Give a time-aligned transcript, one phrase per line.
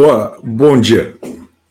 [0.00, 1.18] Boa, bom dia.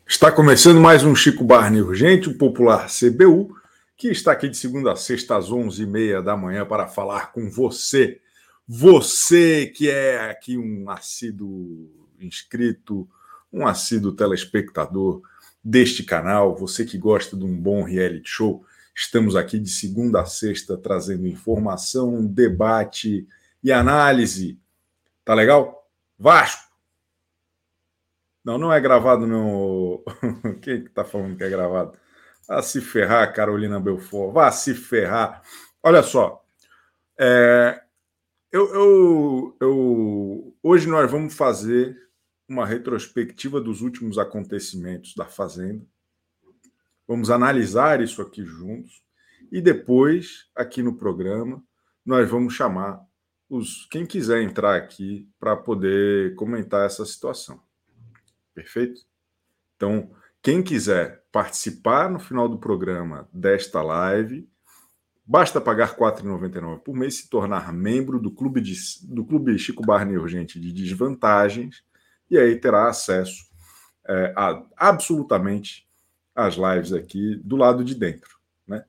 [0.06, 3.56] Está começando mais um Chico Barney Urgente, o popular CBU,
[3.96, 8.20] que está aqui de segunda a sexta às 11h30 da manhã para falar com você.
[8.68, 13.08] Você que é aqui um assíduo inscrito,
[13.50, 15.22] um assíduo telespectador
[15.64, 18.62] deste canal, você que gosta de um bom reality show.
[18.94, 23.26] Estamos aqui de segunda a sexta trazendo informação, debate
[23.64, 24.58] e análise.
[25.24, 25.88] Tá legal?
[26.18, 26.67] Vasco
[28.48, 30.02] não, não é gravado no.
[30.62, 31.92] Quem que tá falando que é gravado?
[32.48, 34.32] Vá se ferrar, Carolina Belfort.
[34.32, 35.42] Vá se ferrar.
[35.82, 36.42] Olha só.
[37.20, 37.78] É...
[38.50, 40.56] Eu, eu, eu...
[40.62, 41.94] Hoje nós vamos fazer
[42.48, 45.84] uma retrospectiva dos últimos acontecimentos da Fazenda.
[47.06, 49.02] Vamos analisar isso aqui juntos.
[49.52, 51.62] E depois, aqui no programa,
[52.02, 53.06] nós vamos chamar
[53.46, 57.67] os quem quiser entrar aqui para poder comentar essa situação.
[58.58, 59.02] Perfeito?
[59.76, 60.10] Então,
[60.42, 64.50] quem quiser participar no final do programa desta live,
[65.24, 69.86] basta pagar R$ 4,99 por mês, se tornar membro do Clube, de, do Clube Chico
[69.86, 71.84] Barney Urgente de Desvantagens,
[72.28, 73.46] e aí terá acesso
[74.08, 75.88] é, a absolutamente
[76.34, 78.38] as lives aqui do lado de dentro.
[78.66, 78.84] Né?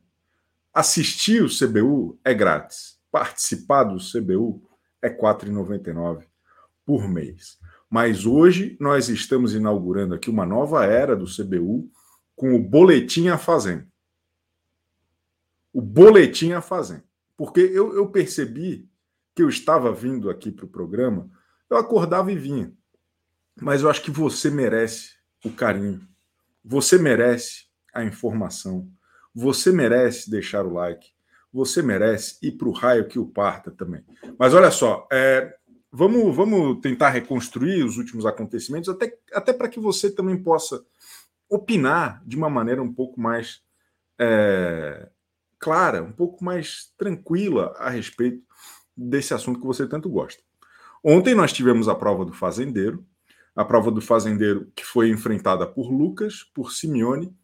[0.73, 2.99] Assistir o CBU é grátis.
[3.11, 4.67] Participar do CBU
[4.99, 6.25] é R$ 4,99
[6.83, 7.59] por mês.
[7.89, 11.89] Mas hoje nós estamos inaugurando aqui uma nova era do CBU
[12.35, 13.87] com o Boletim a Fazenda.
[15.73, 17.03] O Boletim a Fazenda.
[17.35, 18.87] Porque eu, eu percebi
[19.35, 21.29] que eu estava vindo aqui para o programa,
[21.69, 22.73] eu acordava e vinha.
[23.59, 26.07] Mas eu acho que você merece o carinho,
[26.63, 28.91] você merece a informação,
[29.33, 31.07] você merece deixar o like,
[31.51, 34.03] você merece ir para o raio que o parta também.
[34.37, 35.55] Mas olha só, é,
[35.91, 40.83] vamos, vamos tentar reconstruir os últimos acontecimentos, até, até para que você também possa
[41.49, 43.61] opinar de uma maneira um pouco mais
[44.19, 45.09] é,
[45.57, 48.43] clara, um pouco mais tranquila a respeito
[48.95, 50.41] desse assunto que você tanto gosta.
[51.03, 53.05] Ontem nós tivemos a prova do fazendeiro,
[53.55, 57.35] a prova do fazendeiro que foi enfrentada por Lucas, por Simeone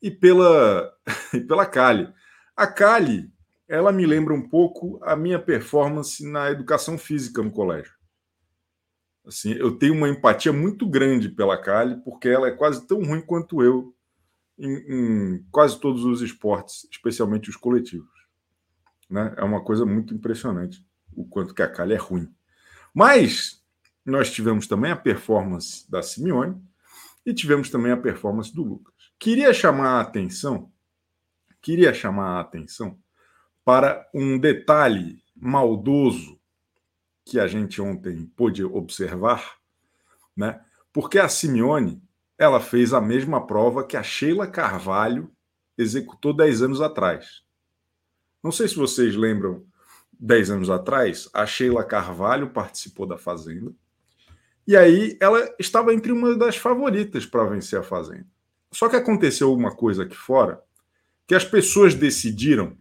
[0.00, 0.92] e pela,
[1.34, 2.12] e pela Kali.
[2.56, 3.30] A Kali
[3.70, 7.94] ela me lembra um pouco a minha performance na educação física no colégio.
[9.24, 13.20] Assim, eu tenho uma empatia muito grande pela Kali, porque ela é quase tão ruim
[13.20, 13.94] quanto eu
[14.58, 18.10] em, em quase todos os esportes, especialmente os coletivos.
[19.08, 19.32] Né?
[19.36, 22.28] É uma coisa muito impressionante o quanto que a Kali é ruim.
[22.92, 23.64] Mas
[24.04, 26.60] nós tivemos também a performance da Simeone
[27.24, 28.94] e tivemos também a performance do Lucas.
[29.16, 30.72] Queria chamar a atenção,
[31.62, 32.98] queria chamar a atenção
[33.64, 36.38] para um detalhe maldoso
[37.24, 39.56] que a gente ontem pôde observar,
[40.36, 40.60] né?
[40.92, 42.02] Porque a Simeone
[42.36, 45.30] ela fez a mesma prova que a Sheila Carvalho
[45.76, 47.42] executou 10 anos atrás.
[48.42, 49.64] Não sei se vocês lembram,
[50.18, 53.72] 10 anos atrás, a Sheila Carvalho participou da Fazenda.
[54.66, 58.26] E aí ela estava entre uma das favoritas para vencer a Fazenda.
[58.72, 60.62] Só que aconteceu uma coisa aqui fora,
[61.26, 62.76] que as pessoas decidiram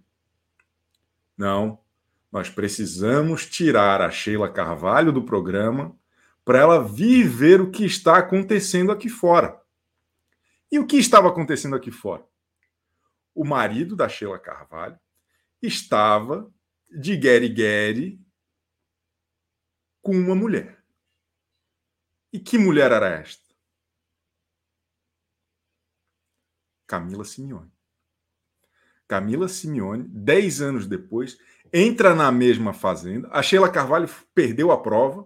[1.39, 1.81] não,
[2.29, 5.97] nós precisamos tirar a Sheila Carvalho do programa
[6.43, 9.57] para ela viver o que está acontecendo aqui fora.
[10.69, 12.27] E o que estava acontecendo aqui fora?
[13.33, 14.99] O marido da Sheila Carvalho
[15.61, 16.53] estava
[16.91, 18.21] de guerre-guerre
[20.01, 20.83] com uma mulher.
[22.33, 23.47] E que mulher era esta?
[26.85, 27.78] Camila Simeone.
[29.09, 31.35] Camila Simeone, 10 anos depois,
[31.73, 33.27] entra na mesma fazenda.
[33.31, 35.25] A Sheila Carvalho perdeu a prova.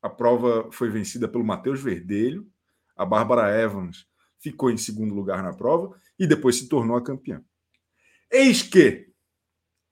[0.00, 2.50] A prova foi vencida pelo Matheus Verdelho.
[2.96, 4.06] A Bárbara Evans
[4.40, 7.44] ficou em segundo lugar na prova e depois se tornou a campeã.
[8.30, 9.10] Eis que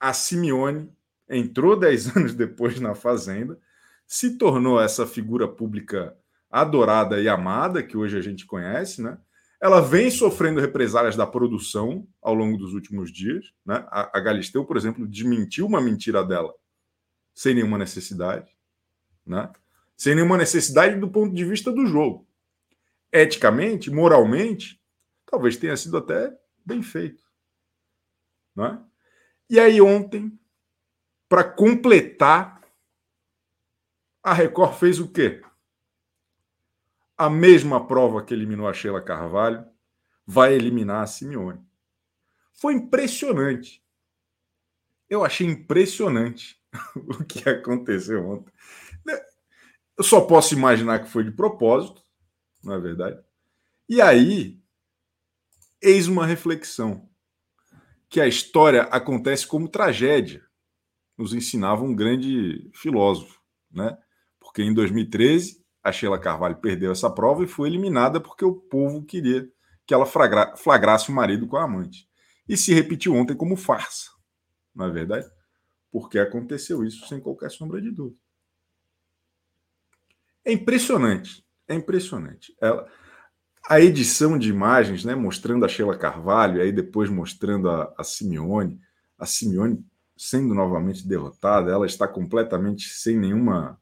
[0.01, 0.91] a Simeone
[1.29, 3.61] entrou 10 anos depois na Fazenda,
[4.07, 6.17] se tornou essa figura pública
[6.51, 9.19] adorada e amada que hoje a gente conhece, né?
[9.61, 13.53] Ela vem sofrendo represálias da produção ao longo dos últimos dias.
[13.65, 13.85] Né?
[13.89, 16.55] A, a Galisteu, por exemplo, desmentiu uma mentira dela
[17.35, 18.51] sem nenhuma necessidade.
[19.27, 19.51] Né?
[19.97, 22.27] Sem nenhuma necessidade do ponto de vista do jogo.
[23.13, 24.81] Eticamente, moralmente,
[25.27, 26.35] talvez tenha sido até
[26.65, 27.23] bem feito.
[28.57, 28.83] Né?
[29.49, 30.39] E aí, ontem,
[31.29, 32.61] para completar,
[34.23, 35.43] a Record fez o quê?
[37.21, 39.63] A mesma prova que eliminou a Sheila Carvalho,
[40.27, 41.63] vai eliminar a Simeone.
[42.55, 43.85] Foi impressionante.
[45.07, 46.59] Eu achei impressionante
[46.97, 48.51] o que aconteceu ontem.
[49.99, 52.03] Eu só posso imaginar que foi de propósito,
[52.65, 53.23] não é verdade?
[53.87, 54.59] E aí,
[55.83, 57.07] eis uma reflexão:
[58.09, 60.43] que a história acontece como tragédia,
[61.19, 63.39] nos ensinava um grande filósofo,
[63.71, 63.99] né?
[64.39, 69.05] Porque em 2013 a Sheila Carvalho perdeu essa prova e foi eliminada porque o povo
[69.05, 69.51] queria
[69.87, 72.09] que ela flagrasse o marido com a amante.
[72.49, 74.11] E se repetiu ontem como farsa,
[74.75, 75.27] não é verdade?
[75.91, 78.21] Porque aconteceu isso sem qualquer sombra de dúvida.
[80.45, 82.55] É impressionante, é impressionante.
[82.61, 82.87] Ela,
[83.69, 88.05] a edição de imagens, né, mostrando a Sheila Carvalho, e aí depois mostrando a, a
[88.05, 88.81] Simeone,
[89.19, 89.85] a Simeone
[90.17, 93.81] sendo novamente derrotada, ela está completamente sem nenhuma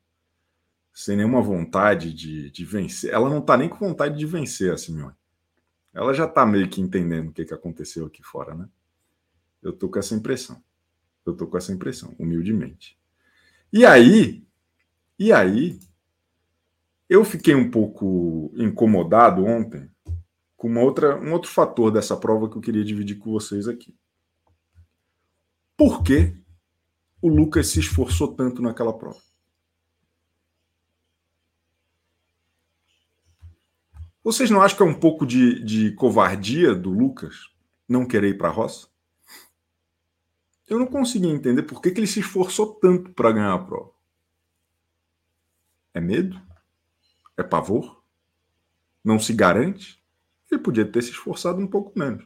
[0.98, 3.14] sem nenhuma vontade de, de vencer.
[3.14, 5.14] Ela não está nem com vontade de vencer a Simeone.
[5.94, 8.68] Ela já está meio que entendendo o que, que aconteceu aqui fora, né?
[9.62, 10.60] Eu tô com essa impressão.
[11.24, 12.98] Eu tô com essa impressão, humildemente.
[13.72, 14.44] E aí,
[15.16, 15.78] e aí,
[17.08, 19.88] eu fiquei um pouco incomodado ontem
[20.56, 23.94] com uma outra, um outro fator dessa prova que eu queria dividir com vocês aqui.
[25.76, 26.36] Por que
[27.22, 29.27] o Lucas se esforçou tanto naquela prova?
[34.28, 37.48] Vocês não acham que é um pouco de, de covardia do Lucas
[37.88, 38.86] não querer ir para a roça?
[40.68, 43.90] Eu não consegui entender por que, que ele se esforçou tanto para ganhar a prova.
[45.94, 46.38] É medo?
[47.38, 48.02] É pavor?
[49.02, 49.98] Não se garante?
[50.52, 52.22] Ele podia ter se esforçado um pouco menos.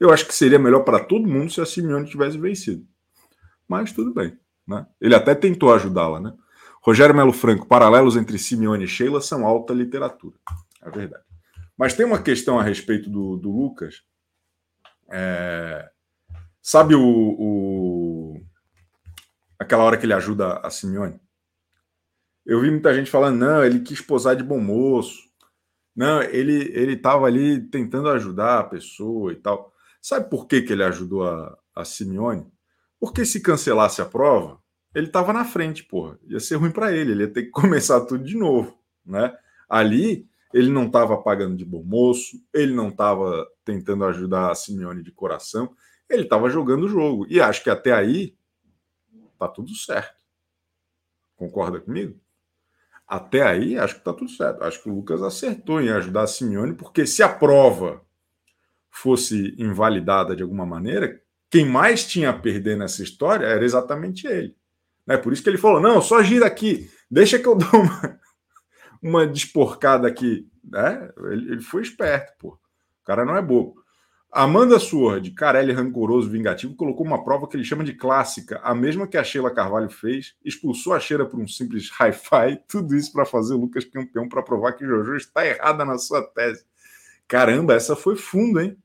[0.00, 2.84] Eu acho que seria melhor para todo mundo se a Simeone tivesse vencido.
[3.68, 4.36] Mas tudo bem.
[4.66, 4.84] Né?
[5.00, 6.18] Ele até tentou ajudá-la.
[6.18, 6.34] Né?
[6.82, 10.34] Rogério Melo Franco, paralelos entre Simeone e Sheila são alta literatura.
[10.82, 11.33] É verdade.
[11.76, 14.02] Mas tem uma questão a respeito do, do Lucas.
[15.10, 15.90] É...
[16.62, 18.40] Sabe o, o,
[19.58, 21.20] aquela hora que ele ajuda a Simeone?
[22.46, 25.22] Eu vi muita gente falando, não, ele quis posar de bom moço.
[25.94, 29.72] Não, ele ele estava ali tentando ajudar a pessoa e tal.
[30.00, 32.46] Sabe por que, que ele ajudou a, a Simeone?
[32.98, 34.58] Porque se cancelasse a prova,
[34.94, 36.18] ele estava na frente, porra.
[36.24, 39.36] Ia ser ruim para ele, ele ia ter que começar tudo de novo, né?
[39.68, 45.02] Ali ele não estava pagando de bom moço, ele não estava tentando ajudar a Simeone
[45.02, 45.74] de coração,
[46.08, 47.26] ele estava jogando o jogo.
[47.28, 48.36] E acho que até aí
[49.36, 50.22] tá tudo certo.
[51.34, 52.20] Concorda comigo?
[53.04, 54.62] Até aí, acho que tá tudo certo.
[54.62, 58.00] Acho que o Lucas acertou em ajudar a Simeone, porque se a prova
[58.88, 64.54] fosse invalidada de alguma maneira, quem mais tinha a perder nessa história era exatamente ele.
[65.04, 65.16] Né?
[65.16, 68.20] Por isso que ele falou: não, só gira aqui, deixa que eu dou uma,
[69.04, 71.10] uma desporcada aqui, né?
[71.30, 72.48] Ele, ele foi esperto, pô.
[72.48, 73.76] O cara não é bobo.
[74.32, 79.06] Amanda Sword, Carelli rancoroso, vingativo, colocou uma prova que ele chama de clássica, a mesma
[79.06, 83.24] que a Sheila Carvalho fez, expulsou a Sheila por um simples hi-fi, tudo isso para
[83.24, 86.64] fazer o Lucas campeão, para provar que Jojo está errada na sua tese.
[87.28, 88.76] Caramba, essa foi funda, hein?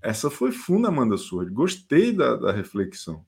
[0.00, 1.52] Essa foi funda, Amanda Sword.
[1.52, 3.22] Gostei da, da reflexão.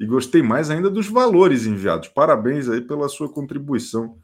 [0.00, 2.08] E gostei mais ainda dos valores enviados.
[2.08, 4.18] Parabéns aí pela sua contribuição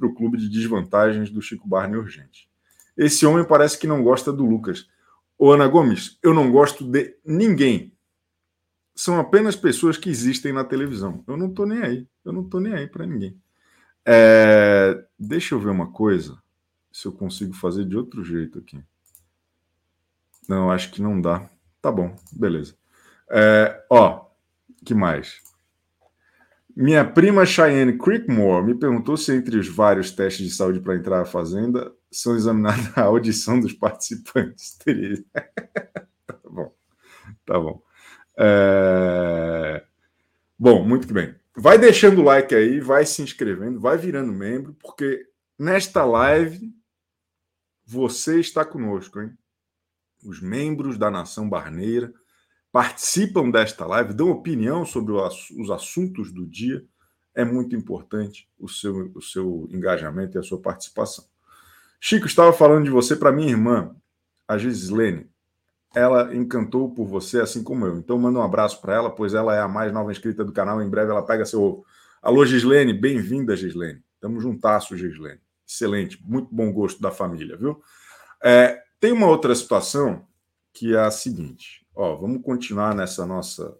[0.00, 2.48] para o clube de desvantagens do Chico Barney Urgente.
[2.96, 4.88] Esse homem parece que não gosta do Lucas.
[5.38, 7.92] Ô Ana Gomes, eu não gosto de ninguém.
[8.94, 11.22] São apenas pessoas que existem na televisão.
[11.26, 12.08] Eu não estou nem aí.
[12.24, 13.38] Eu não estou nem aí para ninguém.
[14.06, 15.04] É...
[15.18, 16.38] Deixa eu ver uma coisa.
[16.90, 18.82] Se eu consigo fazer de outro jeito aqui.
[20.48, 21.48] Não, acho que não dá.
[21.80, 22.74] Tá bom, beleza.
[23.30, 23.86] É...
[23.88, 24.26] Ó,
[24.84, 25.40] que mais?
[26.76, 31.20] Minha prima Cheyenne Creekmore me perguntou se entre os vários testes de saúde para entrar
[31.20, 34.78] à fazenda são examinadas a audição dos participantes.
[36.26, 36.74] tá bom,
[37.46, 37.82] tá bom.
[38.38, 39.84] É...
[40.58, 41.34] Bom, muito bem.
[41.56, 45.26] Vai deixando o like aí, vai se inscrevendo, vai virando membro, porque
[45.58, 46.72] nesta live
[47.84, 49.36] você está conosco, hein?
[50.24, 52.12] Os membros da Nação Barneira
[52.72, 56.84] participam desta live, dão opinião sobre os assuntos do dia,
[57.34, 61.24] é muito importante o seu, o seu engajamento e a sua participação.
[62.00, 63.94] Chico, estava falando de você para minha irmã,
[64.48, 65.30] a Gislene.
[65.94, 67.98] Ela encantou por você, assim como eu.
[67.98, 70.80] Então, manda um abraço para ela, pois ela é a mais nova inscrita do canal.
[70.80, 71.84] Em breve ela pega seu ovo.
[72.22, 74.02] Alô, Gislene, bem-vinda, Gislene.
[74.20, 75.40] Tamo juntasso, Gislene.
[75.66, 77.80] Excelente, muito bom gosto da família, viu?
[78.42, 80.26] É, tem uma outra situação
[80.72, 83.76] que é a seguinte: Ó, vamos continuar nessa nossa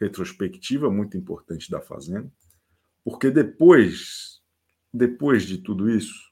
[0.00, 2.30] retrospectiva muito importante da Fazenda,
[3.04, 4.40] porque depois,
[4.92, 6.28] depois de tudo isso,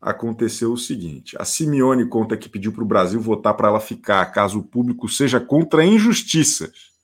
[0.00, 4.24] aconteceu o seguinte: a Simeone conta que pediu para o Brasil votar para ela ficar,
[4.26, 6.94] caso o público seja contra injustiças.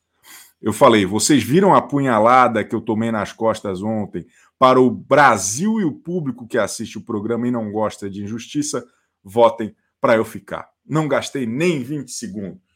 [0.61, 4.25] Eu falei, vocês viram a punhalada que eu tomei nas costas ontem
[4.59, 8.87] para o Brasil e o público que assiste o programa e não gosta de injustiça,
[9.25, 10.71] votem para eu ficar.
[10.87, 12.72] Não gastei nem 20 segundos.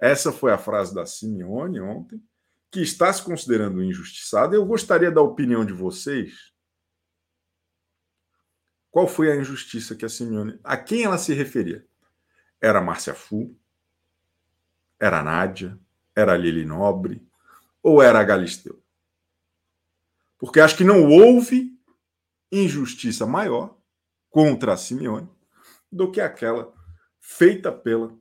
[0.00, 2.22] Essa foi a frase da Simeone ontem,
[2.70, 4.54] que está se considerando injustiçada.
[4.54, 6.52] Eu gostaria da opinião de vocês.
[8.90, 10.58] Qual foi a injustiça que a Simeone.
[10.62, 11.86] A quem ela se referia?
[12.60, 13.56] Era a Márcia Fu?
[15.00, 15.78] Era a Nádia?
[16.14, 17.26] Era a Lili Nobre?
[17.82, 18.82] Ou era a Galisteu?
[20.38, 21.76] Porque acho que não houve
[22.50, 23.76] injustiça maior
[24.30, 25.28] contra a Simeone
[25.90, 26.72] do que aquela
[27.20, 28.16] feita pela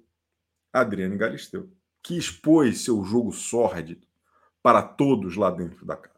[0.80, 1.70] Adriane Galisteu,
[2.02, 4.08] que expôs seu jogo sórdido
[4.62, 6.16] para todos lá dentro da casa.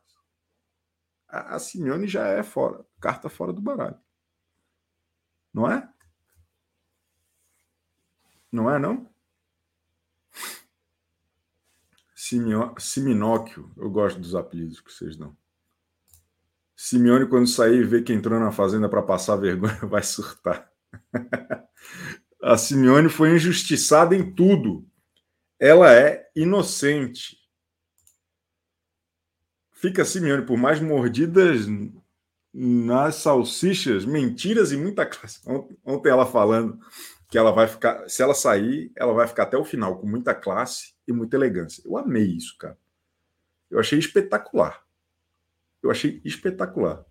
[1.27, 3.99] A Simeone já é fora, carta fora do baralho.
[5.53, 5.87] Não é?
[8.51, 9.07] Não é, não?
[12.77, 15.35] Siminóquio, eu gosto dos apelidos que vocês dão.
[16.75, 20.71] Simeone, quando sair e ver que entrou na fazenda para passar vergonha, vai surtar.
[22.41, 24.85] A Simeone foi injustiçada em tudo.
[25.59, 27.37] Ela é inocente.
[29.73, 31.67] Fica Simeone por mais mordidas
[32.53, 35.41] nas salsichas, mentiras e muita classe.
[35.85, 36.79] Ontem ela falando
[37.29, 40.33] que ela vai ficar, se ela sair, ela vai ficar até o final com muita
[40.33, 41.81] classe e muita elegância.
[41.85, 42.77] Eu amei isso, cara.
[43.69, 44.83] Eu achei espetacular.
[45.81, 47.05] Eu achei espetacular.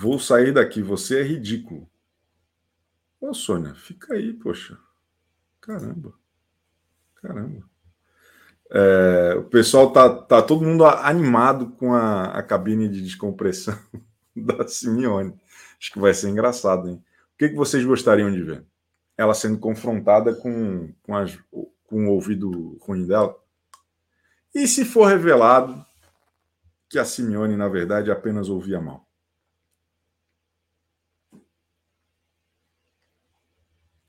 [0.00, 1.90] Vou sair daqui, você é ridículo.
[3.20, 4.78] Ô, Sônia, fica aí, poxa.
[5.60, 6.14] Caramba.
[7.16, 7.68] Caramba.
[8.70, 13.76] É, o pessoal tá, tá todo mundo animado com a, a cabine de descompressão
[14.36, 15.34] da Simeone.
[15.80, 17.04] Acho que vai ser engraçado, hein?
[17.34, 18.64] O que, que vocês gostariam de ver?
[19.16, 21.36] Ela sendo confrontada com, com, as,
[21.86, 23.36] com o ouvido ruim dela?
[24.54, 25.84] E se for revelado
[26.88, 29.07] que a Simeone, na verdade, apenas ouvia mal?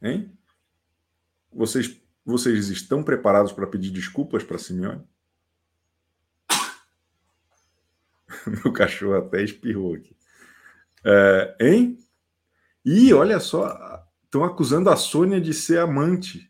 [0.01, 0.31] Hein?
[1.51, 5.03] Vocês, vocês estão preparados para pedir desculpas para Simeone?
[8.63, 10.15] Meu cachorro até espirrou aqui.
[11.03, 11.97] É, hein?
[12.85, 16.49] E olha só, estão acusando a Sônia de ser amante.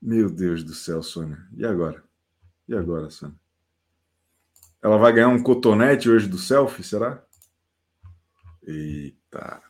[0.00, 1.38] Meu Deus do céu, Sônia.
[1.56, 2.02] E agora?
[2.68, 3.36] E agora, Sônia?
[4.80, 7.22] Ela vai ganhar um cotonete hoje do selfie, será?
[8.62, 9.60] Eita.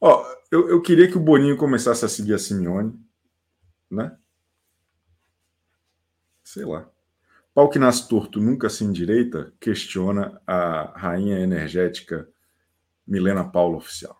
[0.00, 2.94] Ó, eu, eu queria que o Boninho começasse a seguir a Simeone,
[3.90, 4.14] né?
[6.44, 6.90] Sei lá.
[7.54, 12.28] Pau que nasce torto nunca se endireita, questiona a rainha energética
[13.06, 14.18] Milena Paula Oficial.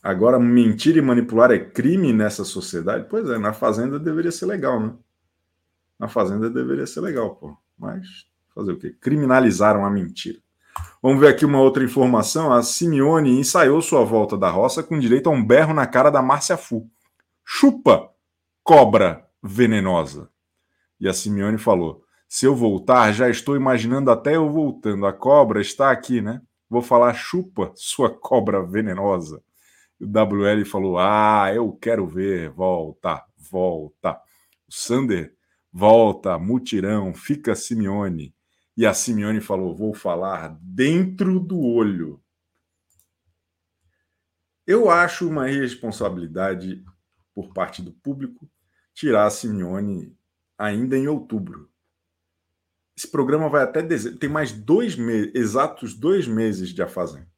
[0.00, 3.08] Agora, mentir e manipular é crime nessa sociedade?
[3.08, 4.96] Pois é, na Fazenda deveria ser legal, né?
[5.98, 7.56] Na Fazenda deveria ser legal, pô.
[7.76, 8.96] Mas fazer o quê?
[9.00, 10.43] Criminalizaram a mentira.
[11.02, 12.52] Vamos ver aqui uma outra informação.
[12.52, 16.22] A Simeone ensaiou sua volta da roça com direito a um berro na cara da
[16.22, 16.88] Márcia Fu.
[17.44, 18.10] Chupa,
[18.62, 20.30] cobra venenosa.
[20.98, 25.06] E a Simeone falou: Se eu voltar, já estou imaginando até eu voltando.
[25.06, 26.40] A cobra está aqui, né?
[26.68, 29.42] Vou falar: chupa, sua cobra venenosa.
[30.00, 34.18] O WL falou: Ah, eu quero ver, volta, volta.
[34.66, 35.34] O Sander,
[35.72, 38.33] volta, mutirão, fica Simeone.
[38.76, 42.22] E a Simeone falou: Vou falar dentro do olho.
[44.66, 46.84] Eu acho uma irresponsabilidade
[47.34, 48.48] por parte do público
[48.94, 50.16] tirar a Simeone
[50.56, 51.70] ainda em outubro.
[52.96, 54.18] Esse programa vai até dezembro.
[54.18, 57.28] Tem mais dois meses, exatos dois meses de A Fazenda.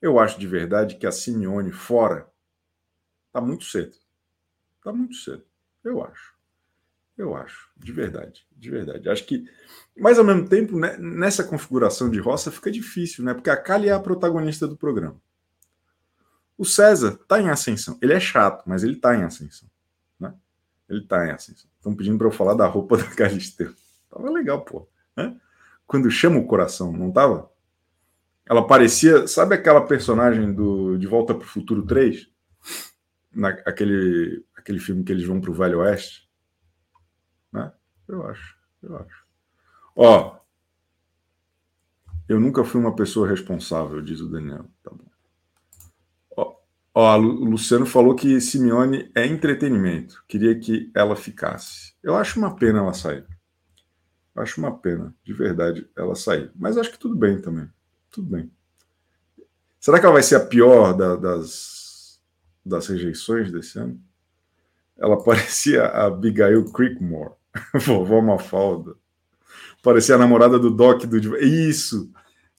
[0.00, 2.30] Eu acho de verdade que a Simeone fora
[3.26, 3.94] está muito cedo.
[4.78, 5.44] Está muito cedo.
[5.82, 6.33] Eu acho.
[7.16, 7.70] Eu acho.
[7.76, 8.46] De verdade.
[8.56, 9.08] De verdade.
[9.08, 9.44] Acho que.
[9.96, 13.32] Mas ao mesmo tempo, né, nessa configuração de roça fica difícil, né?
[13.32, 15.20] Porque a Kali é a protagonista do programa.
[16.56, 17.98] O César está em ascensão.
[18.00, 19.68] Ele é chato, mas ele está em ascensão.
[20.18, 20.32] Né?
[20.88, 21.68] Ele está em ascensão.
[21.76, 23.72] Estão pedindo para eu falar da roupa da Galisteu.
[24.10, 24.88] Tava legal, pô.
[25.16, 25.36] Né?
[25.86, 27.50] Quando chama o coração, não tava?
[28.46, 32.28] Ela parecia, sabe aquela personagem do De Volta para o Futuro 3?
[33.32, 36.23] Na, aquele, aquele filme que eles vão para o Velho Oeste?
[38.08, 39.24] Eu acho, eu acho.
[39.96, 40.38] Ó,
[42.28, 44.64] eu nunca fui uma pessoa responsável, diz o Daniel.
[44.82, 45.04] Tá bom.
[46.36, 46.56] Ó,
[46.94, 50.24] ó, o Luciano falou que Simeone é entretenimento.
[50.26, 51.94] Queria que ela ficasse.
[52.02, 53.26] Eu acho uma pena ela sair.
[54.34, 56.50] Acho uma pena, de verdade, ela sair.
[56.56, 57.70] Mas acho que tudo bem também.
[58.10, 58.50] Tudo bem.
[59.78, 62.20] Será que ela vai ser a pior da, das,
[62.64, 64.00] das rejeições desse ano?
[64.96, 67.34] Ela parecia a Abigail Creekmore,
[67.74, 68.96] vovó Mafalda.
[69.82, 71.36] Parecia a namorada do Doc do.
[71.36, 72.10] Isso!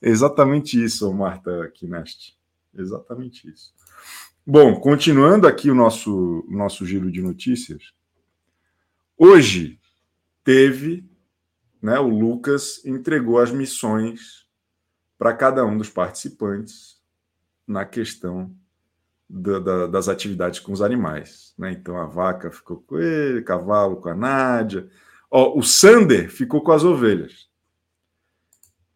[0.01, 2.37] Exatamente isso, Marta Kinest.
[2.73, 3.73] Exatamente isso.
[4.45, 7.93] Bom, continuando aqui o nosso, nosso giro de notícias.
[9.17, 9.79] Hoje
[10.43, 11.03] teve,
[11.81, 14.45] né, o Lucas entregou as missões
[15.17, 17.01] para cada um dos participantes
[17.65, 18.55] na questão
[19.29, 21.53] da, da, das atividades com os animais.
[21.57, 21.71] Né?
[21.71, 24.87] Então a vaca ficou com ele, cavalo com a Nádia.
[25.29, 27.49] Ó, o Sander ficou com as ovelhas.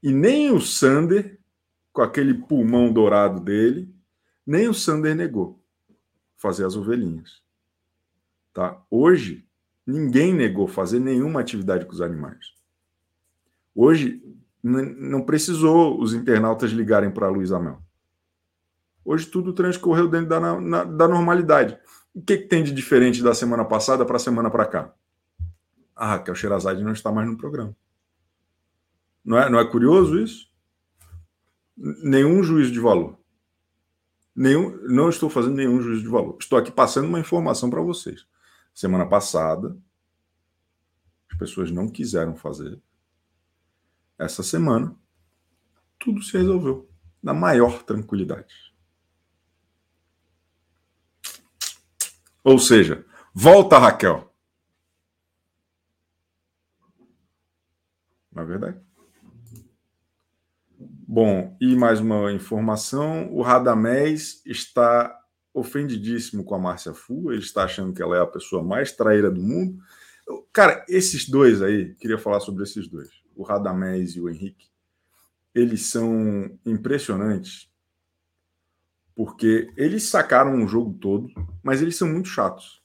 [0.02, 1.40] E nem o Sander,
[1.92, 3.94] com aquele pulmão dourado dele,
[4.46, 5.62] nem o Sander negou
[6.38, 7.42] fazer as ovelhinhas.
[8.54, 8.82] Tá?
[8.90, 9.46] Hoje,
[9.86, 12.54] ninguém negou fazer nenhuma atividade com os animais.
[13.76, 14.24] Hoje,
[14.62, 17.82] não precisou os internautas ligarem para a Luiz Amel.
[19.10, 21.76] Hoje tudo transcorreu dentro da, na, da normalidade.
[22.14, 24.94] O que, que, tem de diferente da semana passada para a semana para cá?
[25.96, 27.76] A Raquel Sherazade não está mais no programa.
[29.26, 30.48] Não é, não é curioso isso?
[31.76, 33.18] Nenhum juízo de valor.
[34.36, 36.38] Nenhum, não estou fazendo nenhum juízo de valor.
[36.40, 38.28] Estou aqui passando uma informação para vocês.
[38.76, 39.76] Semana passada,
[41.32, 42.80] as pessoas não quiseram fazer.
[44.20, 44.96] Essa semana,
[45.98, 46.88] tudo se resolveu
[47.24, 48.69] na maior tranquilidade.
[52.50, 54.34] Ou seja, volta, Raquel.
[58.34, 58.80] Na é verdade.
[60.80, 65.16] Bom, e mais uma informação: o Radamés está
[65.54, 69.30] ofendidíssimo com a Márcia Fu, ele está achando que ela é a pessoa mais traíra
[69.30, 69.78] do mundo.
[70.52, 74.72] Cara, esses dois aí, queria falar sobre esses dois, o Radamés e o Henrique,
[75.54, 77.69] eles são impressionantes
[79.20, 81.28] porque eles sacaram um jogo todo,
[81.62, 82.82] mas eles são muito chatos.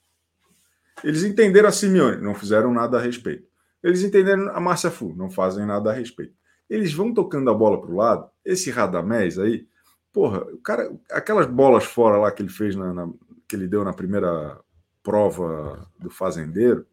[1.01, 3.47] Eles entenderam a Simeone, não fizeram nada a respeito.
[3.81, 6.35] Eles entenderam a Márcia Fu, não fazem nada a respeito.
[6.69, 8.29] Eles vão tocando a bola para o lado.
[8.43, 9.65] Esse Radamés aí,
[10.11, 13.09] porra, o cara, aquelas bolas fora lá que ele fez na, na,
[13.47, 14.59] que ele deu na primeira
[15.01, 16.85] prova do fazendeiro,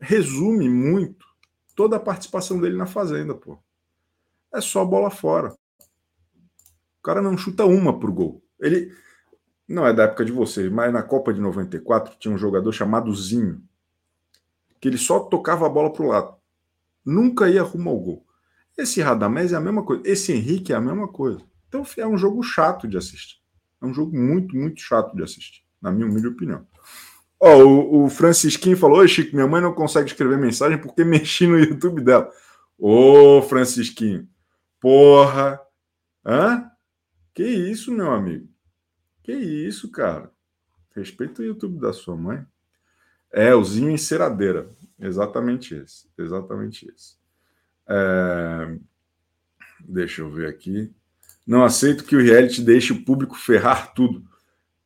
[0.00, 1.24] resume muito
[1.76, 3.60] toda a participação dele na fazenda, pô.
[4.52, 5.54] É só bola fora.
[6.98, 8.42] O cara não chuta uma pro gol.
[8.60, 8.92] Ele
[9.68, 13.14] não é da época de vocês, mas na Copa de 94 tinha um jogador chamado
[13.14, 13.62] Zinho,
[14.80, 16.36] que ele só tocava a bola para o lado.
[17.04, 18.26] Nunca ia rumo ao gol.
[18.76, 20.02] Esse Radamés é a mesma coisa.
[20.04, 21.40] Esse Henrique é a mesma coisa.
[21.68, 23.36] Então é um jogo chato de assistir.
[23.82, 26.66] É um jogo muito, muito chato de assistir, na minha humilde opinião.
[27.38, 31.58] O, o Francisquinho falou: Oi, Chico, minha mãe não consegue escrever mensagem porque mexi no
[31.58, 32.30] YouTube dela.
[32.78, 34.28] Ô, Francisquinho,
[34.80, 35.60] porra!
[36.24, 36.70] Hã?
[37.36, 38.48] Que isso, meu amigo?
[39.22, 40.32] Que isso, cara?
[40.94, 42.42] Respeita o YouTube da sua mãe.
[43.30, 44.70] É, o Zinho Enceradeira.
[44.98, 46.08] Exatamente esse.
[46.16, 47.18] Exatamente esse.
[47.86, 48.78] É...
[49.86, 50.90] Deixa eu ver aqui.
[51.46, 54.24] Não aceito que o reality deixe o público ferrar tudo.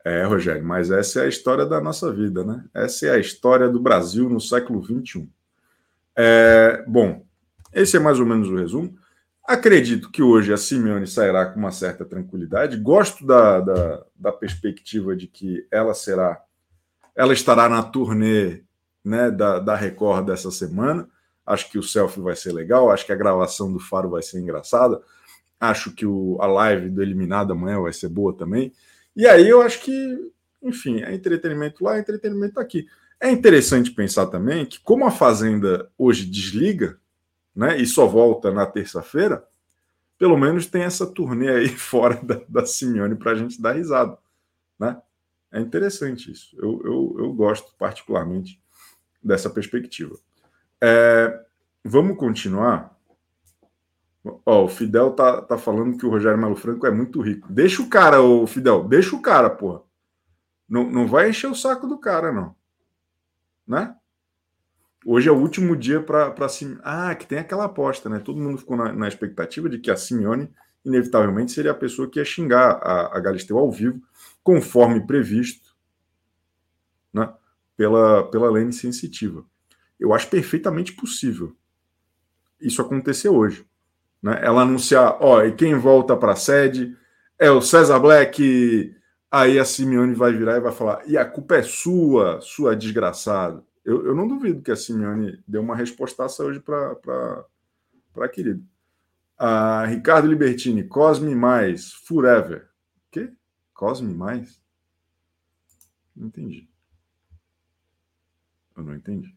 [0.04, 2.64] É, Rogério, mas essa é a história da nossa vida, né?
[2.74, 5.30] Essa é a história do Brasil no século XXI.
[6.16, 7.24] É, bom,
[7.72, 8.98] esse é mais ou menos o resumo.
[9.44, 12.76] Acredito que hoje a Simeone sairá com uma certa tranquilidade.
[12.76, 16.40] Gosto da, da, da, perspectiva de que ela será,
[17.16, 18.62] ela estará na turnê
[19.04, 21.08] né, da, da Record dessa semana.
[21.44, 24.38] Acho que o selfie vai ser legal, acho que a gravação do Faro vai ser
[24.38, 25.00] engraçada,
[25.58, 28.72] acho que o, a live do Eliminado amanhã vai ser boa também.
[29.16, 32.86] E aí eu acho que, enfim, é entretenimento lá, é entretenimento aqui.
[33.20, 36.98] É interessante pensar também que, como a Fazenda hoje desliga,
[37.54, 39.44] né, e só volta na terça-feira,
[40.18, 44.18] pelo menos tem essa turnê aí fora da, da Simeone para a gente dar risada.
[44.78, 45.00] Né?
[45.52, 46.56] É interessante isso.
[46.58, 48.60] Eu, eu, eu gosto particularmente
[49.22, 50.16] dessa perspectiva.
[50.80, 51.44] É,
[51.84, 52.96] vamos continuar.
[54.44, 57.50] Ó, o Fidel tá, tá falando que o Rogério Melo Franco é muito rico.
[57.50, 59.82] Deixa o cara, o Fidel, deixa o cara, porra.
[60.68, 62.54] Não, não vai encher o saco do cara, não.
[63.66, 63.94] Né?
[65.04, 66.80] Hoje é o último dia para Simeone.
[66.84, 68.18] Ah, que tem aquela aposta, né?
[68.18, 70.50] Todo mundo ficou na, na, expectativa de que a Simeone,
[70.84, 74.00] inevitavelmente, seria a pessoa que ia xingar a, a Galisteu ao vivo,
[74.42, 75.74] conforme previsto
[77.12, 77.32] né?
[77.76, 79.44] pela, pela lei sensitiva.
[79.98, 81.56] Eu acho perfeitamente possível
[82.60, 83.64] isso acontecer hoje.
[84.22, 84.38] Né?
[84.42, 86.94] Ela anunciar, ó, e quem volta para a sede
[87.38, 88.94] é o César Black.
[89.30, 93.64] Aí a Simeone vai virar e vai falar: e a culpa é sua, sua desgraçada.
[93.84, 97.44] Eu, eu não duvido que a Simeone deu uma respostaça hoje para
[98.16, 98.62] a querida.
[99.38, 102.68] A Ricardo Libertini, Cosme mais, Forever.
[103.06, 103.32] O quê?
[103.72, 104.60] Cosme mais?
[106.14, 106.68] Não entendi.
[108.76, 109.34] Eu não entendi.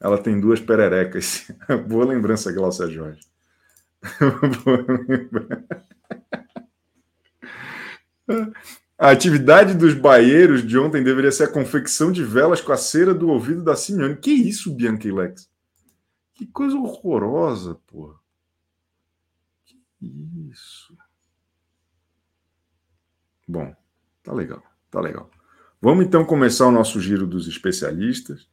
[0.00, 1.50] Ela tem duas pererecas.
[1.88, 3.20] Boa lembrança, Glaucia Jorge.
[4.64, 5.92] Boa lembrança.
[9.02, 13.12] A atividade dos baieiros de ontem deveria ser a confecção de velas com a cera
[13.12, 14.14] do ouvido da Simeone.
[14.14, 15.50] Que isso, Bianca e Lex?
[16.32, 18.14] Que coisa horrorosa, porra.
[19.64, 19.76] Que
[20.48, 20.96] isso.
[23.48, 23.74] Bom,
[24.22, 25.28] tá legal, tá legal.
[25.80, 28.48] Vamos então começar o nosso giro dos especialistas.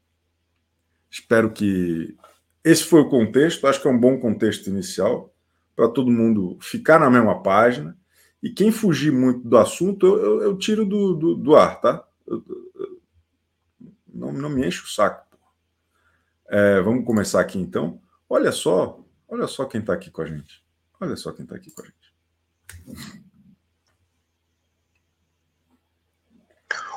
[1.11, 2.17] Espero que
[2.63, 5.31] esse foi o contexto, acho que é um bom contexto inicial
[5.75, 7.95] para todo mundo ficar na mesma página.
[8.41, 12.03] E quem fugir muito do assunto, eu, eu, eu tiro do, do, do, ar, tá?
[12.25, 12.43] Eu,
[14.07, 15.25] não, não me enche o saco.
[16.49, 18.01] É, vamos começar aqui então.
[18.29, 20.63] Olha só, olha só quem está aqui com a gente.
[20.99, 21.99] Olha só quem está aqui com a gente.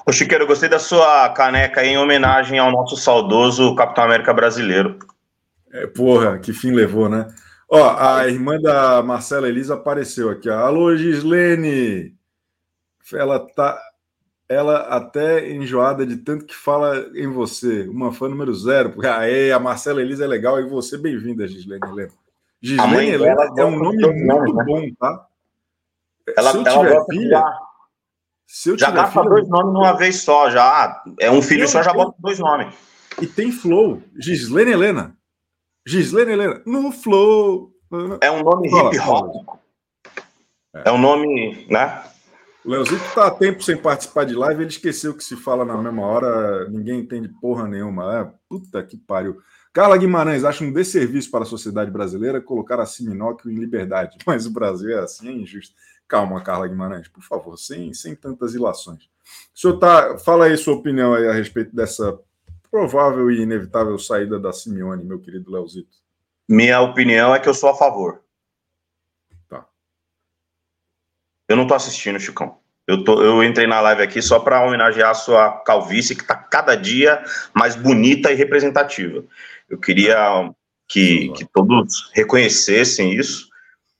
[0.04, 4.98] Ô Chiqueiro, eu gostei da sua caneca em homenagem ao nosso saudoso Capitão América brasileiro.
[5.70, 7.32] É, porra, que fim levou, né?
[7.74, 10.46] Ó, a irmã da Marcela Elisa apareceu aqui.
[10.50, 10.58] Ó.
[10.58, 12.14] Alô, Gislene!
[13.14, 13.80] Ela tá.
[14.46, 17.88] Ela até enjoada de tanto que fala em você.
[17.88, 18.94] Uma fã número zero.
[19.16, 22.12] Aê, a Marcela Elisa é legal e você bem-vinda, Gislene Helena.
[22.60, 24.64] Gislene Helena é um nome muito né?
[24.66, 25.26] bom, tá?
[26.36, 27.44] Ela, Se eu tiver filha.
[28.46, 31.02] Se eu já dá para dois nomes numa vez só, já.
[31.18, 32.74] É um filho só, já bota dois nomes.
[33.18, 34.02] E tem flow.
[34.18, 35.16] Gislene Helena.
[35.86, 36.62] Gislene Helena.
[36.66, 37.72] No flow.
[38.20, 39.60] É um nome hip hop.
[40.74, 40.88] É.
[40.88, 42.02] é um nome, né?
[42.64, 45.76] O Leozito tá há tempo sem participar de live, ele esqueceu que se fala na
[45.76, 48.20] mesma hora, ninguém entende porra nenhuma.
[48.20, 49.38] É, puta que pariu.
[49.72, 54.46] Carla Guimarães acha um desserviço para a sociedade brasileira colocar a Siminóquio em liberdade, mas
[54.46, 55.74] o Brasil é assim, é injusto.
[56.06, 59.04] Calma, Carla Guimarães, por favor, sem, sem tantas ilações.
[59.54, 62.18] O senhor tá, fala aí sua opinião aí a respeito dessa
[62.72, 65.98] provável e inevitável saída da Simeone, meu querido Leozito.
[66.48, 68.22] Minha opinião é que eu sou a favor.
[69.46, 69.66] Tá.
[71.46, 72.58] Eu não tô assistindo, Chicão.
[72.86, 76.34] Eu, tô, eu entrei na live aqui só para homenagear a sua calvície, que está
[76.34, 77.22] cada dia
[77.54, 79.22] mais bonita e representativa.
[79.68, 80.50] Eu queria
[80.88, 83.48] que, que todos reconhecessem isso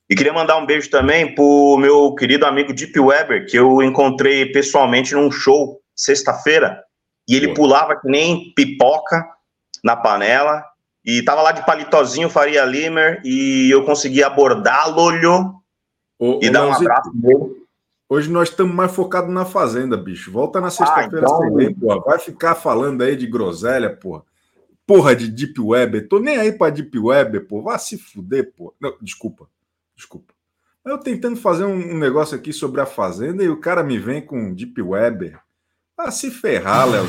[0.08, 4.46] e queria mandar um beijo também pro meu querido amigo Deep Weber, que eu encontrei
[4.46, 6.82] pessoalmente num show sexta-feira,
[7.28, 9.26] e ele pulava que nem pipoca
[9.82, 10.64] na panela,
[11.04, 15.10] e tava lá de palitozinho Faria Limer, e eu consegui abordá-lo
[16.40, 17.62] e dar um abraço nele.
[18.12, 20.30] Hoje nós estamos mais focados na fazenda, bicho.
[20.30, 21.74] Volta na sexta-feira ah, então...
[21.80, 22.00] porra.
[22.00, 24.22] Vai ficar falando aí de groselha, porra.
[24.86, 26.02] Porra de Deep Web.
[26.02, 27.62] Tô nem aí pra Deep Web, porra.
[27.62, 28.74] Vai se fuder, porra.
[28.78, 29.48] Não, desculpa.
[29.96, 30.34] Desculpa.
[30.84, 34.52] Eu tentando fazer um, negócio aqui sobre a Fazenda e o cara me vem com
[34.52, 35.34] Deep Web.
[35.96, 37.06] Ah, se ferrar, Léo.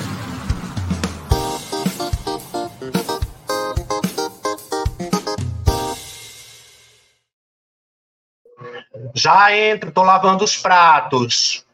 [9.15, 11.65] Já entro, tô lavando os pratos.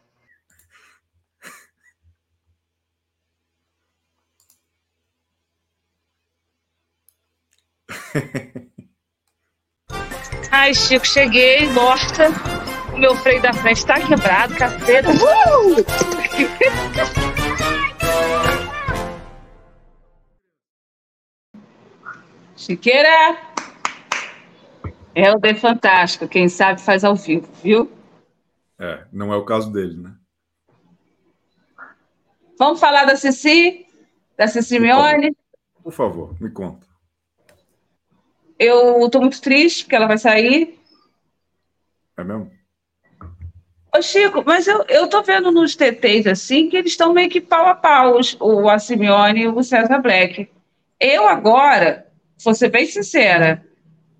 [10.50, 12.59] Ai, Chico, cheguei, morta.
[13.00, 15.08] Meu freio da frente tá quebrado, caceta.
[15.08, 15.76] Uh!
[22.54, 23.38] Chiqueira!
[25.14, 27.90] É o de Fantástico, quem sabe faz ao vivo, viu?
[28.78, 30.14] É, não é o caso dele, né?
[32.58, 33.86] Vamos falar da Cici?
[34.36, 35.34] Da Cici Mione?
[35.82, 36.86] Por favor, me conta.
[38.58, 40.78] Eu estou muito triste porque ela vai sair.
[42.14, 42.59] É mesmo?
[43.94, 47.40] Ô, Chico, mas eu, eu tô vendo nos TTs assim que eles estão meio que
[47.40, 50.48] pau a pau, os, o a Simeone e o César Black.
[50.98, 52.06] Eu agora,
[52.42, 53.64] vou ser bem sincera,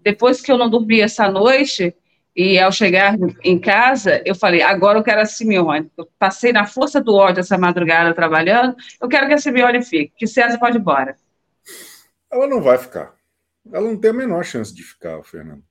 [0.03, 1.95] depois que eu não dormi essa noite,
[2.35, 5.91] e ao chegar em casa, eu falei, agora eu quero a Simeone.
[5.97, 10.13] Eu passei na força do ódio essa madrugada trabalhando, eu quero que a Simeone fique,
[10.17, 11.17] que César pode ir embora.
[12.31, 13.15] Ela não vai ficar.
[13.73, 15.63] Ela não tem a menor chance de ficar, Fernando.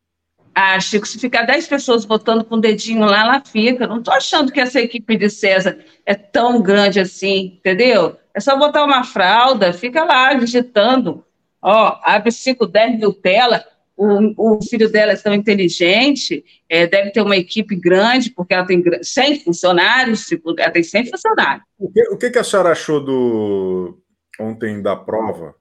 [0.62, 3.88] Ah, Chico, se ficar 10 pessoas botando com o dedinho lá, ela fica.
[3.88, 8.18] Não estou achando que essa equipe de César é tão grande assim, entendeu?
[8.34, 11.24] É só botar uma fralda, fica lá digitando.
[11.62, 13.64] Ó, abre 5, 10 mil telas.
[13.96, 18.66] O, o, filho dela é tão inteligente, é, deve ter uma equipe grande, porque ela
[18.66, 21.64] tem 100 funcionários, tipo, ela tem 100 funcionários.
[21.78, 23.98] O que, o que a senhora achou do
[24.38, 25.56] ontem da prova?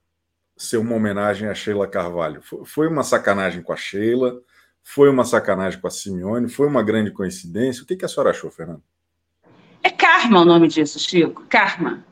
[0.58, 2.42] ser uma homenagem a Sheila Carvalho.
[2.42, 4.40] Foi uma sacanagem com a Sheila,
[4.90, 7.82] foi uma sacanagem com a Simeone, foi uma grande coincidência.
[7.82, 8.82] O que, que a senhora achou, Fernando?
[9.82, 11.44] É karma o nome disso, Chico.
[11.46, 12.06] Karma.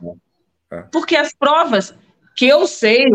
[0.69, 0.83] É.
[0.91, 1.95] Porque as provas
[2.35, 3.05] que eu sei,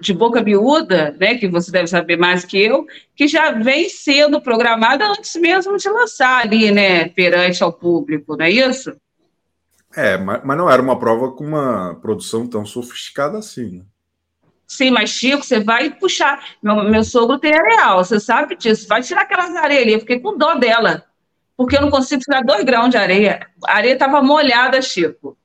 [0.00, 4.40] de boca miúda, né, que você deve saber mais que eu, que já vem sendo
[4.40, 8.96] programada antes mesmo de lançar ali, né, perante ao público, não é isso?
[9.96, 13.84] É, mas, mas não era uma prova com uma produção tão sofisticada assim, né?
[14.68, 16.44] Sim, mas Chico, você vai puxar.
[16.62, 18.86] Meu, meu sogro tem areal, você sabe disso.
[18.86, 19.92] Vai tirar aquelas areias ali.
[19.94, 21.06] Eu fiquei com dó dela,
[21.56, 23.48] porque eu não consigo tirar dois grãos de areia.
[23.66, 25.38] A areia estava molhada, Chico.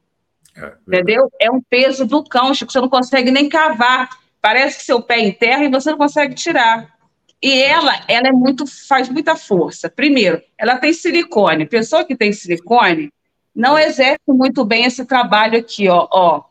[0.58, 1.32] É, entendeu?
[1.40, 2.70] É um peso do cão, Chico.
[2.70, 4.10] Você não consegue nem cavar.
[4.42, 6.94] Parece que seu pé enterra e você não consegue tirar.
[7.42, 9.90] E ela, ela é muito, faz muita força.
[9.90, 11.66] Primeiro, ela tem silicone.
[11.66, 13.10] Pessoa que tem silicone
[13.56, 16.10] não exerce muito bem esse trabalho aqui, ó.
[16.12, 16.44] ó.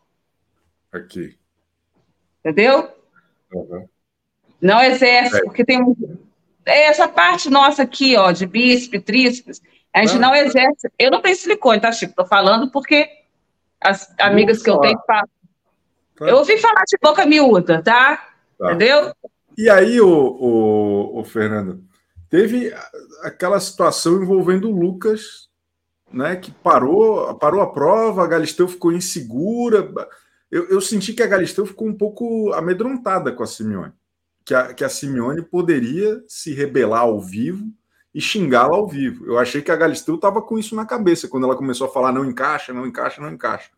[0.91, 1.37] Aqui.
[2.43, 2.89] Entendeu?
[3.53, 3.87] Uhum.
[4.61, 5.43] Não exerce, é.
[5.43, 5.79] porque tem
[6.65, 9.61] é essa parte nossa aqui, ó, de bíceps, tríceps,
[9.93, 10.89] a gente não exerce.
[10.97, 12.15] Eu não tenho silicone, tá, Chico?
[12.15, 13.07] Tô falando porque
[13.79, 15.27] as amigas que eu tenho falam.
[16.17, 16.27] Tá.
[16.27, 18.17] Eu ouvi falar de boca miúda, tá?
[18.57, 18.73] tá.
[18.73, 19.13] Entendeu?
[19.57, 21.83] E aí, o, o, o, Fernando,
[22.29, 22.73] teve
[23.21, 25.49] aquela situação envolvendo o Lucas,
[26.11, 26.35] né?
[26.35, 29.91] Que parou, parou a prova, a Galisteu ficou insegura
[30.53, 33.91] eu, eu, senti que a Galisteu ficou um pouco amedrontada com a Simeone.
[34.45, 37.65] Que a, que a Simeone poderia se rebelar ao vivo
[38.13, 39.25] e xingá-la ao vivo.
[39.25, 42.11] Eu achei que a Galisteu estava com isso na cabeça quando ela começou a falar
[42.11, 43.71] não encaixa, não encaixa, não encaixa.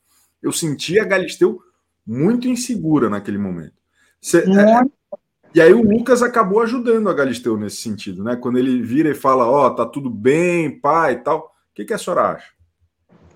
[0.43, 1.61] Eu senti a Galisteu
[2.05, 3.75] muito insegura naquele momento.
[4.19, 5.17] Cê, é,
[5.53, 8.35] e aí o Lucas acabou ajudando a Galisteu nesse sentido, né?
[8.35, 11.55] Quando ele vira e fala, ó, oh, tá tudo bem, pai e tal.
[11.71, 12.54] O que, que a senhora acha?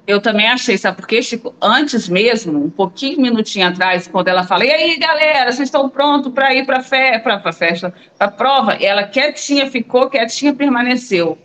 [0.09, 1.53] Eu também achei, sabe porque, Chico?
[1.61, 6.33] Antes mesmo, um pouquinho, minutinho atrás, quando ela fala, e aí, galera, vocês estão prontos
[6.33, 7.21] para ir para a fe
[7.53, 8.73] festa, para a prova?
[8.73, 11.37] Ela quietinha ficou, quietinha permaneceu.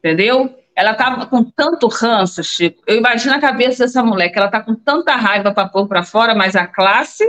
[0.00, 0.52] Entendeu?
[0.74, 2.82] Ela estava com tanto ranço, Chico.
[2.88, 6.02] Eu imagino a cabeça dessa mulher, que ela está com tanta raiva para pôr para
[6.02, 7.24] fora, mas a classe,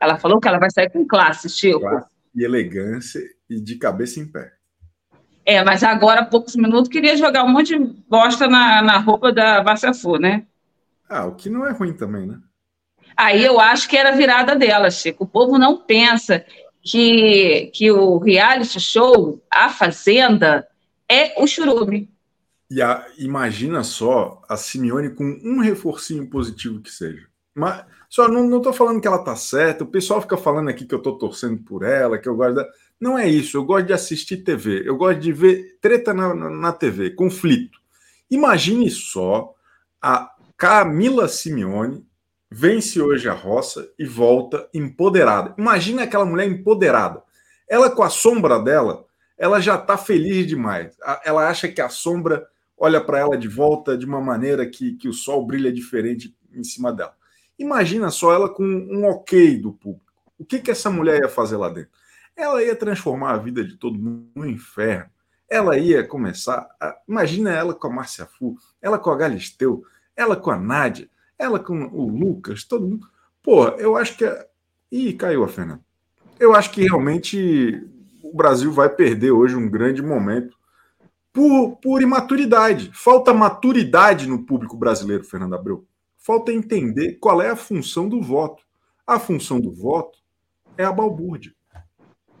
[0.00, 1.78] ela falou que ela vai sair com classe, Chico.
[1.78, 4.55] Classe e elegância e de cabeça em pé.
[5.46, 9.32] É, mas agora, há poucos minutos, queria jogar um monte de bosta na, na roupa
[9.32, 10.44] da Vassafu, né?
[11.08, 12.38] Ah, o que não é ruim também, né?
[13.16, 15.22] Aí eu acho que era a virada dela, Chico.
[15.22, 16.44] O povo não pensa
[16.82, 20.66] que, que o reality show, a Fazenda,
[21.08, 22.10] é o churume.
[22.68, 27.26] E a, imagina só a Simeone com um reforcinho positivo que seja.
[27.54, 29.84] Mas só não estou falando que ela tá certa.
[29.84, 32.68] O pessoal fica falando aqui que eu estou torcendo por ela, que eu gosto da.
[33.00, 33.56] Não é isso.
[33.56, 34.82] Eu gosto de assistir TV.
[34.86, 37.78] Eu gosto de ver treta na, na, TV, conflito.
[38.30, 39.54] Imagine só
[40.00, 42.06] a Camila Simeone
[42.50, 45.54] vence hoje a roça e volta empoderada.
[45.58, 47.22] Imagina aquela mulher empoderada.
[47.68, 49.04] Ela com a sombra dela,
[49.36, 50.96] ela já está feliz demais.
[51.24, 52.46] Ela acha que a sombra
[52.78, 56.64] olha para ela de volta de uma maneira que, que o sol brilha diferente em
[56.64, 57.14] cima dela.
[57.58, 60.04] Imagina só ela com um ok do público.
[60.38, 61.90] O que, que essa mulher ia fazer lá dentro?
[62.36, 65.10] Ela ia transformar a vida de todo mundo no inferno.
[65.48, 66.68] Ela ia começar.
[66.80, 66.96] A...
[67.08, 71.58] Imagina ela com a Márcia Fu, ela com a Galisteu, ela com a Nádia, ela
[71.58, 73.06] com o Lucas, todo mundo.
[73.42, 74.24] Pô, eu acho que.
[74.24, 74.46] É...
[74.90, 75.80] Ih, caiu a Fernanda.
[76.38, 77.82] Eu acho que realmente
[78.22, 80.56] o Brasil vai perder hoje um grande momento
[81.32, 82.90] por, por imaturidade.
[82.92, 85.86] Falta maturidade no público brasileiro, Fernando Abreu.
[86.16, 88.64] Falta entender qual é a função do voto.
[89.06, 90.18] A função do voto
[90.76, 91.52] é a balbúrdia.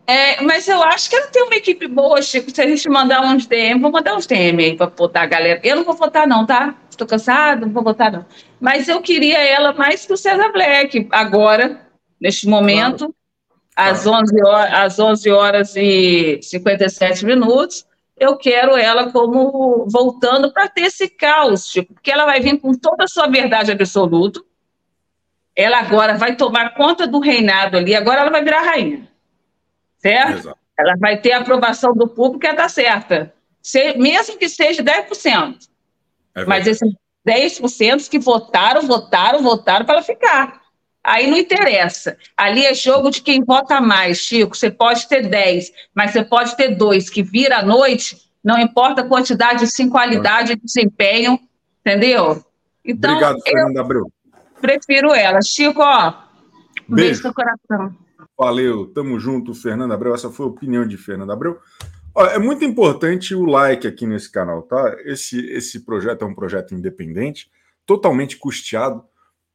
[0.06, 2.48] É, mas eu acho que ela tem uma equipe boa, Chico.
[2.54, 5.60] Se a gente mandar uns DM, vou mandar uns DM aí para botar a galera.
[5.64, 6.76] Eu não vou votar, não, tá?
[6.88, 8.24] Estou cansado, não vou votar, não.
[8.60, 11.80] Mas eu queria ela mais que o César Black, agora,
[12.20, 13.12] neste momento,
[13.74, 13.92] claro.
[13.92, 17.84] às, 11 horas, às 11 horas e 57 minutos.
[18.16, 22.72] Eu quero ela como voltando para ter esse caos, Chico, porque ela vai vir com
[22.72, 24.40] toda a sua verdade absoluta.
[25.54, 29.15] Ela agora vai tomar conta do reinado ali, agora ela vai virar rainha
[29.98, 30.38] certo?
[30.38, 30.58] Exato.
[30.78, 33.34] Ela vai ter a aprovação do público e ela está certa.
[33.62, 35.56] Se, mesmo que seja 10%.
[36.34, 36.92] É mas esses
[37.26, 40.60] 10% que votaram, votaram, votaram para ela ficar.
[41.02, 42.16] Aí não interessa.
[42.36, 44.56] Ali é jogo de quem vota mais, Chico.
[44.56, 49.02] Você pode ter 10, mas você pode ter dois que vira à noite, não importa
[49.02, 51.38] a quantidade, sim, qualidade, de desempenho,
[51.80, 52.44] entendeu?
[52.84, 54.12] Então, Obrigado, Fernanda Abreu.
[54.60, 55.40] Prefiro ela.
[55.42, 56.12] Chico, ó,
[56.88, 58.05] beijo, beijo no coração.
[58.38, 60.14] Valeu, tamo junto, Fernando Abreu.
[60.14, 61.58] Essa foi a opinião de Fernando Abreu.
[62.14, 64.96] Olha, é muito importante o like aqui nesse canal, tá?
[65.04, 67.50] Esse, esse projeto é um projeto independente,
[67.86, 69.04] totalmente custeado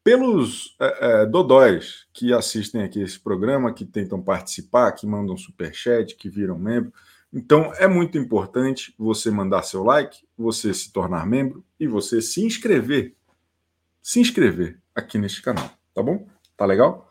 [0.04, 6.16] pelos é, é, dodóis que assistem aqui esse programa, que tentam participar, que mandam superchat,
[6.16, 6.92] que viram membro.
[7.32, 12.44] Então é muito importante você mandar seu like, você se tornar membro e você se
[12.44, 13.16] inscrever,
[14.02, 15.70] se inscrever aqui neste canal.
[15.94, 16.28] Tá bom?
[16.58, 17.11] Tá legal?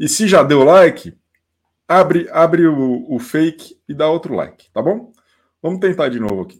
[0.00, 1.14] E se já deu like,
[1.86, 5.12] abre, abre o, o fake e dá outro like, tá bom?
[5.62, 6.58] Vamos tentar de novo aqui.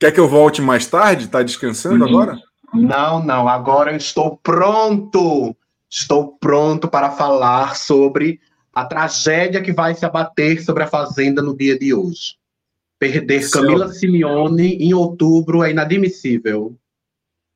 [0.00, 1.26] Quer que eu volte mais tarde?
[1.26, 2.36] Está descansando agora?
[2.74, 3.46] Não, não.
[3.46, 5.56] Agora eu estou pronto.
[5.88, 8.40] Estou pronto para falar sobre
[8.74, 12.39] a tragédia que vai se abater sobre a Fazenda no dia de hoje.
[13.00, 13.70] Perder Celder.
[13.70, 16.78] Camila Simeone em outubro é inadmissível.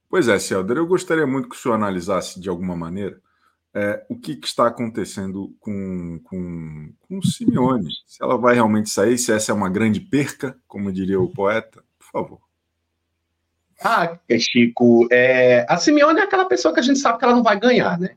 [0.09, 3.20] Pois é, Celder, eu gostaria muito que o senhor analisasse de alguma maneira
[3.74, 7.88] é, o que, que, está acontecendo com, com, com Simeone.
[8.07, 11.83] Se ela vai realmente sair, se essa é uma grande perca, como diria o poeta
[12.14, 12.38] favor.
[13.83, 17.42] Ah, Chico, é, a Simeone é aquela pessoa que a gente sabe que ela não
[17.42, 18.11] vai ganhar, né?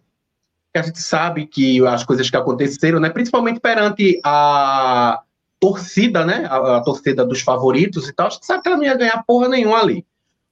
[0.72, 5.22] Que a gente sabe que as coisas que aconteceram, né, principalmente perante a
[5.60, 8.84] torcida, né, a, a torcida dos favoritos e tal, a gente sabe que ela não
[8.84, 10.06] ia ganhar porra nenhuma ali.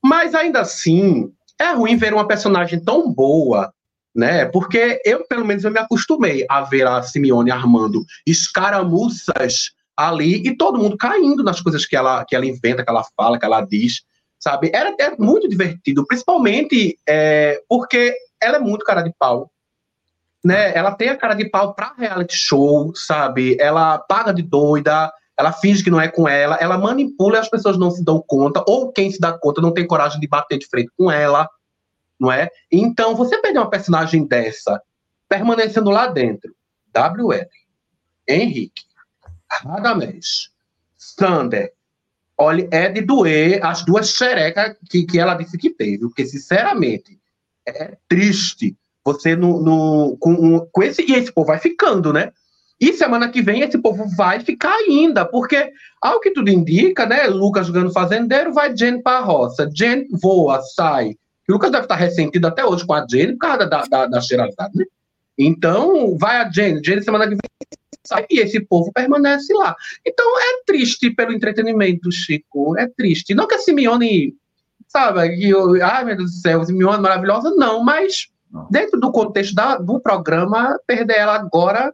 [0.03, 3.73] Mas ainda assim, é ruim ver uma personagem tão boa,
[4.13, 4.45] né?
[4.45, 10.55] Porque eu, pelo menos, eu me acostumei a ver a Simeone armando escaramuças ali e
[10.55, 13.61] todo mundo caindo nas coisas que ela, que ela inventa, que ela fala, que ela
[13.61, 14.03] diz,
[14.39, 14.71] sabe?
[14.73, 19.49] Era, é muito divertido, principalmente é, porque ela é muito cara de pau.
[20.45, 20.77] Né?
[20.77, 23.57] Ela tem a cara de pau para reality show, sabe?
[23.59, 27.49] Ela paga de doida, ela finge que não é com ela, ela manipula e as
[27.49, 30.59] pessoas não se dão conta, ou quem se dá conta não tem coragem de bater
[30.59, 31.49] de frente com ela,
[32.19, 32.47] não é?
[32.71, 34.79] Então, você perder uma personagem dessa,
[35.27, 36.55] permanecendo lá dentro,
[36.95, 37.49] WL,
[38.27, 38.83] Henrique,
[39.49, 40.51] Radamés,
[40.95, 41.73] Sander,
[42.37, 47.19] olha, é de doer as duas xerecas que, que ela disse que teve, porque, sinceramente,
[47.67, 51.03] é triste você no, no, com, com esse.
[51.03, 52.31] E esse povo vai ficando, né?
[52.79, 57.27] E semana que vem esse povo vai ficar ainda, porque, ao que tudo indica, né?
[57.27, 59.69] Lucas jogando fazendeiro, vai Jane para a roça.
[59.73, 61.15] Jane voa, sai.
[61.47, 64.19] Lucas deve estar ressentido até hoje com a Jane por causa da, da, da
[64.73, 64.85] né?
[65.37, 66.81] Então, vai a Jane.
[66.83, 67.39] Jane semana que vem
[68.05, 69.75] sai e esse povo permanece lá.
[70.05, 72.77] Então é triste pelo entretenimento, Chico.
[72.77, 73.33] É triste.
[73.33, 74.35] Não que a Simeone,
[74.87, 78.27] sabe, que eu, ai meu Deus do céu, Simeone maravilhosa, não, mas.
[78.69, 81.93] Dentro do contexto da, do programa, perder ela agora,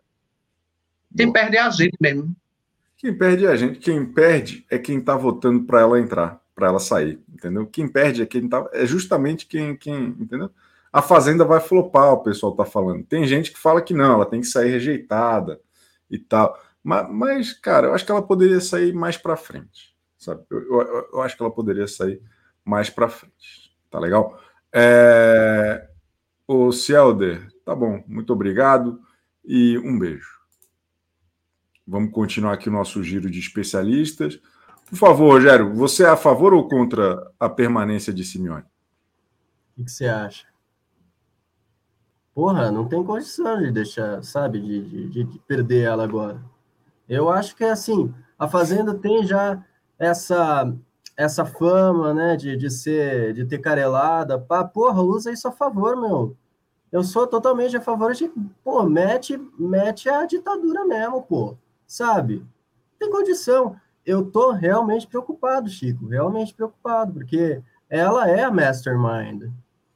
[1.15, 2.35] quem perde é a gente mesmo.
[2.97, 3.79] Quem perde é a gente.
[3.79, 7.65] Quem perde é quem está votando para ela entrar, para ela sair, entendeu?
[7.65, 10.49] Quem perde é quem tá, é justamente quem, quem, entendeu?
[10.93, 13.03] A Fazenda vai flopar, o pessoal tá falando.
[13.03, 15.59] Tem gente que fala que não, ela tem que sair rejeitada
[16.09, 16.57] e tal.
[16.83, 20.43] Mas, mas, cara, eu acho que ela poderia sair mais para frente, sabe?
[20.49, 22.21] Eu, eu, eu, acho que ela poderia sair
[22.65, 23.71] mais para frente.
[23.89, 24.39] Tá legal?
[24.73, 25.87] É...
[26.53, 28.99] O Cielder, tá bom, muito obrigado
[29.41, 30.27] e um beijo.
[31.87, 34.37] Vamos continuar aqui o nosso giro de especialistas.
[34.89, 38.65] Por favor, Rogério, você é a favor ou contra a permanência de Simeone?
[39.77, 40.45] O que você acha?
[42.35, 46.43] Porra, não tem condição de deixar, sabe, de, de, de perder ela agora.
[47.07, 49.63] Eu acho que é assim, a Fazenda tem já
[49.97, 50.69] essa
[51.15, 55.95] essa fama, né, de, de ser, de ter carelada, pá, porra, usa isso a favor,
[55.95, 56.35] meu.
[56.91, 58.29] Eu sou totalmente a favor de,
[58.63, 61.55] pô, mete, mete a ditadura mesmo, pô,
[61.87, 62.45] sabe?
[62.99, 63.75] Tem condição.
[64.05, 69.49] Eu tô realmente preocupado, Chico, realmente preocupado, porque ela é a mastermind,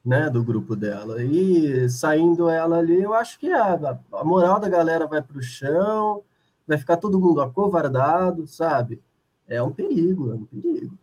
[0.06, 1.22] né, do grupo dela.
[1.22, 5.42] E saindo ela ali, eu acho que a, a moral da galera vai para o
[5.42, 6.24] chão,
[6.68, 9.02] vai ficar todo mundo acovardado, sabe?
[9.48, 10.98] É um perigo, é um perigo.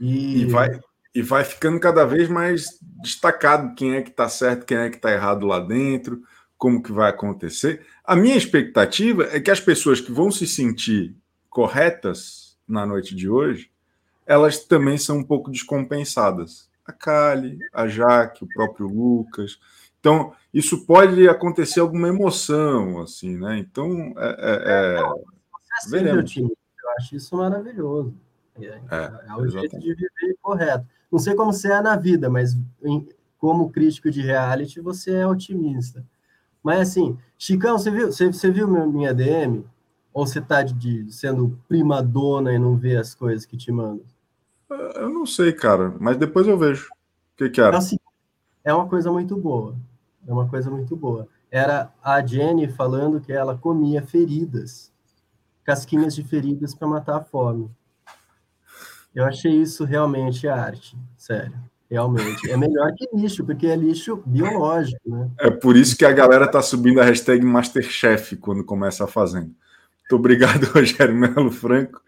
[0.00, 0.80] E, e vai,
[1.14, 4.96] e vai ficando cada vez mais destacado quem é que está certo, quem é que
[4.96, 6.22] está errado lá dentro,
[6.58, 7.86] como que vai acontecer.
[8.02, 11.16] A minha expectativa é que as pessoas que vão se sentir
[11.48, 13.70] corretas na noite de hoje,
[14.26, 19.58] elas também são um pouco descompensadas a Kali, a Jaque, o próprio Lucas.
[19.98, 23.58] Então, isso pode acontecer alguma emoção, assim, né?
[23.58, 25.90] Então, é, é, é...
[25.90, 26.36] veremos.
[26.36, 26.50] Eu
[26.98, 28.14] acho isso maravilhoso.
[28.60, 30.86] É, é, é o jeito de viver correto.
[31.14, 33.08] Não sei como você é na vida, mas em,
[33.38, 36.04] como crítico de reality, você é otimista.
[36.60, 39.64] Mas assim, Chicão, você viu, você, você viu minha DM?
[40.12, 44.04] Ou você está de, sendo prima dona e não vê as coisas que te mandam?
[44.96, 46.88] Eu não sei, cara, mas depois eu vejo.
[46.88, 47.78] O que, que era?
[47.78, 47.96] Assim,
[48.64, 49.76] é uma coisa muito boa.
[50.26, 51.28] É uma coisa muito boa.
[51.48, 54.92] Era a Jenny falando que ela comia feridas,
[55.62, 57.70] casquinhas de feridas para matar a fome.
[59.14, 61.54] Eu achei isso realmente arte, sério.
[61.88, 62.50] Realmente.
[62.50, 65.30] É melhor que lixo, porque é lixo biológico, né?
[65.38, 69.50] É por isso que a galera tá subindo a hashtag Masterchef quando começa a fazenda.
[70.00, 72.00] Muito obrigado, Rogério Melo Franco.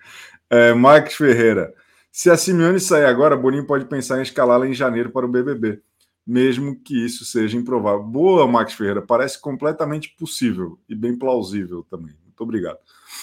[0.50, 1.72] É, Max Ferreira.
[2.10, 5.80] Se a Simeone sair agora, Boninho pode pensar em escalá-la em janeiro para o BBB,
[6.26, 8.02] mesmo que isso seja improvável.
[8.02, 9.02] Boa, Max Ferreira.
[9.02, 12.14] Parece completamente possível e bem plausível também.
[12.24, 12.78] Muito obrigado.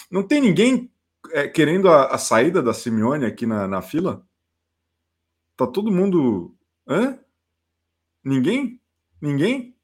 [0.09, 0.89] Não tem ninguém
[1.31, 4.25] é, querendo a, a, saída da Simeone aqui na, na fila?
[5.55, 6.55] Tá todo mundo.
[6.87, 7.19] Hã?
[8.23, 8.81] Ninguém?
[9.21, 9.75] Ninguém?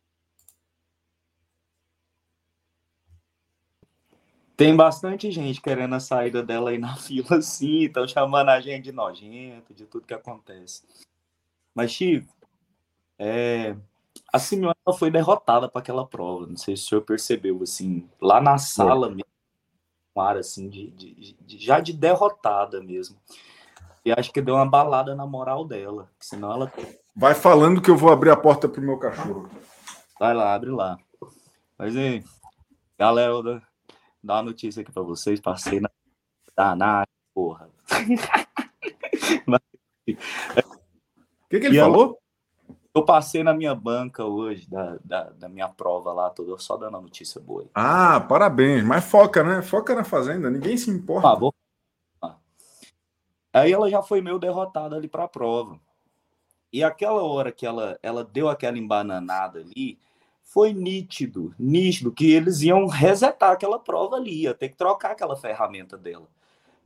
[4.58, 7.86] Tem bastante gente querendo a saída dela aí na fila, sim.
[7.86, 10.84] Estão chamando a gente de nojento, de tudo que acontece.
[11.74, 12.28] Mas, Chico,
[13.18, 13.76] é,
[14.34, 16.46] a Simeone foi derrotada para aquela prova.
[16.46, 19.10] Não sei se o senhor percebeu, assim, lá na sala é.
[19.10, 19.26] mesmo,
[20.20, 23.18] um ar assim, de, de, de, já de derrotada mesmo.
[24.04, 26.74] E acho que deu uma balada na moral dela, senão ela.
[27.16, 29.50] Vai falando que eu vou abrir a porta pro meu cachorro.
[30.20, 30.98] Vai lá, abre lá.
[31.78, 32.24] Mas aí,
[32.98, 33.62] galera,
[34.24, 35.40] dar uma notícia aqui para vocês.
[35.40, 35.90] Passei na
[36.56, 37.70] danada, porra.
[40.08, 42.19] O que, que ele e falou?
[43.00, 46.98] Eu, passei na minha banca hoje, da, da, da, minha prova lá, toda, só dando
[46.98, 47.66] a notícia boa.
[47.74, 48.84] Ah, parabéns.
[48.84, 49.62] Mas foca, né?
[49.62, 51.30] Foca na fazenda, ninguém se importa.
[51.30, 51.54] Ah, vou...
[53.52, 55.80] Aí ela já foi meio derrotada ali para a prova.
[56.72, 60.00] E aquela hora que ela, ela deu aquela embananada ali,
[60.44, 65.36] foi nítido, nítido, que eles iam resetar aquela prova ali, ia ter que trocar aquela
[65.36, 66.28] ferramenta dela.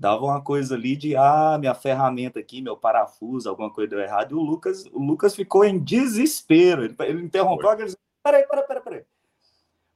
[0.03, 4.31] Dava uma coisa ali de, ah, minha ferramenta aqui, meu parafuso, alguma coisa deu errado,
[4.31, 8.67] e o Lucas, o Lucas ficou em desespero, ele, ele interrompeu, ele disse, peraí, peraí,
[8.67, 9.03] peraí, peraí.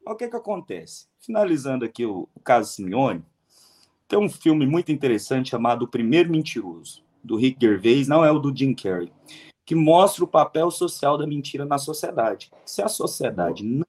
[0.06, 1.10] Mas o que que acontece?
[1.20, 3.22] Finalizando aqui o, o caso Simeone,
[4.08, 8.40] tem um filme muito interessante chamado O Primeiro Mentiroso, do Rick Gervais, não é o
[8.40, 9.12] do Jim Carrey
[9.66, 12.50] que mostra o papel social da mentira na sociedade.
[12.64, 13.86] Se a sociedade não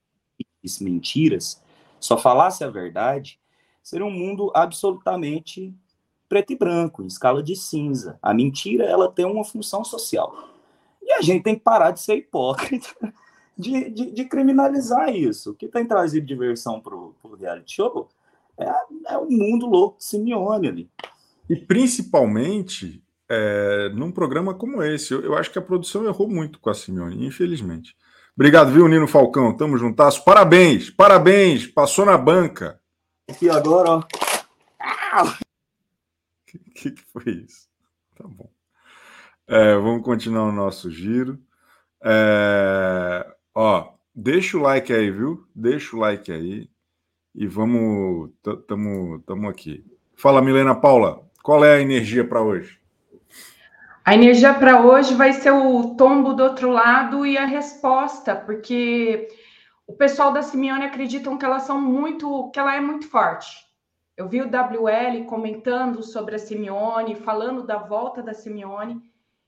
[0.61, 1.63] disse mentiras,
[2.01, 3.39] só falasse a verdade,
[3.81, 5.73] seria um mundo absolutamente
[6.29, 8.19] preto e branco, em escala de cinza.
[8.23, 10.49] A mentira, ela tem uma função social.
[11.03, 12.89] E a gente tem que parar de ser hipócrita,
[13.57, 15.53] de, de, de criminalizar isso.
[15.53, 18.09] O que tem trazido diversão para o reality show
[18.59, 20.91] é, é o mundo louco de Simeone ali.
[21.49, 25.13] E principalmente é, num programa como esse.
[25.13, 27.95] Eu, eu, acho que a produção errou muito com a Simeone, infelizmente.
[28.35, 29.57] Obrigado, viu, Nino Falcão?
[29.57, 30.19] Tamo juntas.
[30.19, 31.67] Parabéns, parabéns.
[31.67, 32.81] Passou na banca.
[33.29, 35.48] Aqui agora, ó.
[36.75, 37.69] Que, que, foi isso?
[38.17, 38.51] Tá bom.
[39.47, 41.39] É, vamos continuar o nosso giro.
[42.03, 45.47] É, ó, deixa o like aí, viu?
[45.55, 46.71] Deixa o like aí.
[47.35, 48.31] E vamos.
[48.67, 49.85] Tamo, tamo aqui.
[50.15, 51.23] Fala, Milena Paula.
[51.43, 52.79] Qual é a energia para hoje?
[54.05, 59.29] A energia para hoje vai ser o tombo do outro lado e a resposta, porque
[59.87, 63.68] o pessoal da Simeone acreditam que elas são muito, que ela é muito forte.
[64.19, 69.01] Eu vi o WL comentando sobre a Simeone, falando da volta da Simeone,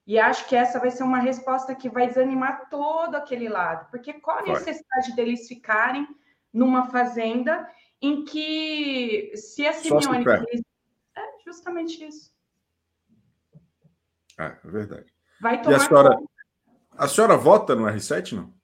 [0.06, 4.12] e acho que essa vai ser uma resposta que vai desanimar todo aquele lado, porque
[4.12, 6.06] qual a necessidade deles ficarem
[6.52, 7.68] numa fazenda
[8.00, 12.32] em que se a Simeone é justamente isso.
[14.38, 15.12] É, é verdade.
[15.40, 16.18] Vai tomar e a senhora,
[16.96, 18.54] a senhora vota no R7, não?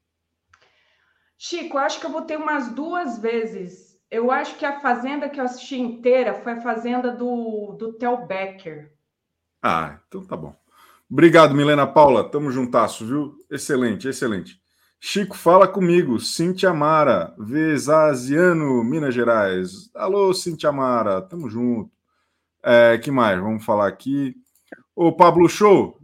[1.37, 3.86] Chico, acho que eu votei umas duas vezes.
[4.11, 8.27] Eu acho que a Fazenda que eu assisti inteira foi a Fazenda do, do Theo
[8.27, 8.93] Becker.
[9.63, 10.55] Ah, então tá bom.
[11.11, 12.29] Obrigado, Milena Paula.
[12.29, 13.37] Tamo juntasso, viu?
[13.51, 14.61] Excelente, excelente.
[15.01, 16.19] Chico, fala comigo.
[16.19, 19.91] Cintia Mara, Vesaziano, Minas Gerais.
[19.95, 21.91] Alô, Cintia Mara, tamo junto.
[22.63, 23.41] É, que mais?
[23.41, 24.35] Vamos falar aqui.
[24.95, 26.01] O Pablo Show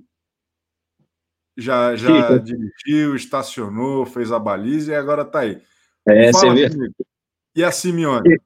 [1.57, 5.63] já, já dirigiu, estacionou, fez a baliza e agora está aí.
[6.07, 6.69] É, você vê.
[7.55, 8.39] E a Simeone?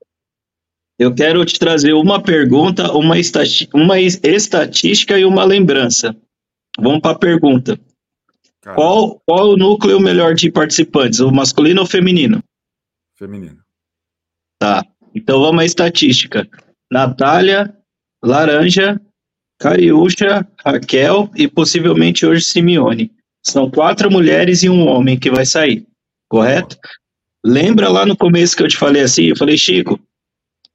[0.99, 6.17] Eu quero te trazer uma pergunta, uma, estati uma estatística e uma lembrança.
[6.79, 7.79] Vamos para a pergunta.
[8.75, 12.43] Qual, qual o núcleo melhor de participantes, o masculino ou feminino?
[13.17, 13.63] Feminino.
[14.59, 14.85] Tá.
[15.15, 16.49] Então vamos à estatística.
[16.91, 17.77] Natália,
[18.25, 19.01] Laranja,
[19.61, 23.13] Cariúcha, Raquel e possivelmente hoje Simeone.
[23.45, 25.87] São quatro mulheres e um homem que vai sair,
[26.29, 26.77] correto?
[27.47, 29.27] Lembra lá no começo que eu te falei assim?
[29.27, 30.01] Eu falei, Chico,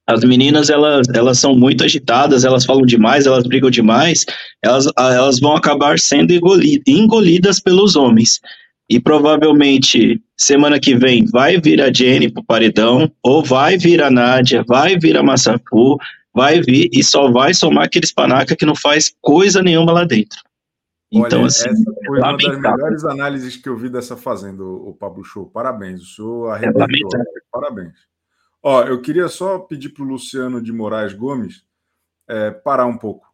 [0.08, 4.26] as meninas elas, elas são muito agitadas, elas falam demais, elas brigam demais,
[4.64, 6.32] elas, elas vão acabar sendo
[6.88, 8.40] engolidas pelos homens.
[8.90, 14.10] E provavelmente semana que vem vai vir a Jenny pro paredão, ou vai vir a
[14.10, 15.98] Nádia, vai vir a Massafu,
[16.34, 20.40] vai vir e só vai somar aqueles panaca que não faz coisa nenhuma lá dentro.
[21.12, 24.64] Então, Olha, assim, essa foi é uma das melhores análises que eu vi dessa fazenda,
[24.64, 25.50] o Pablo Show.
[25.50, 27.20] Parabéns, o senhor é arrebentou.
[27.20, 28.08] É Parabéns.
[28.64, 31.66] Ó, eu queria só pedir para o Luciano de Moraes Gomes
[32.28, 33.28] é, parar um pouco,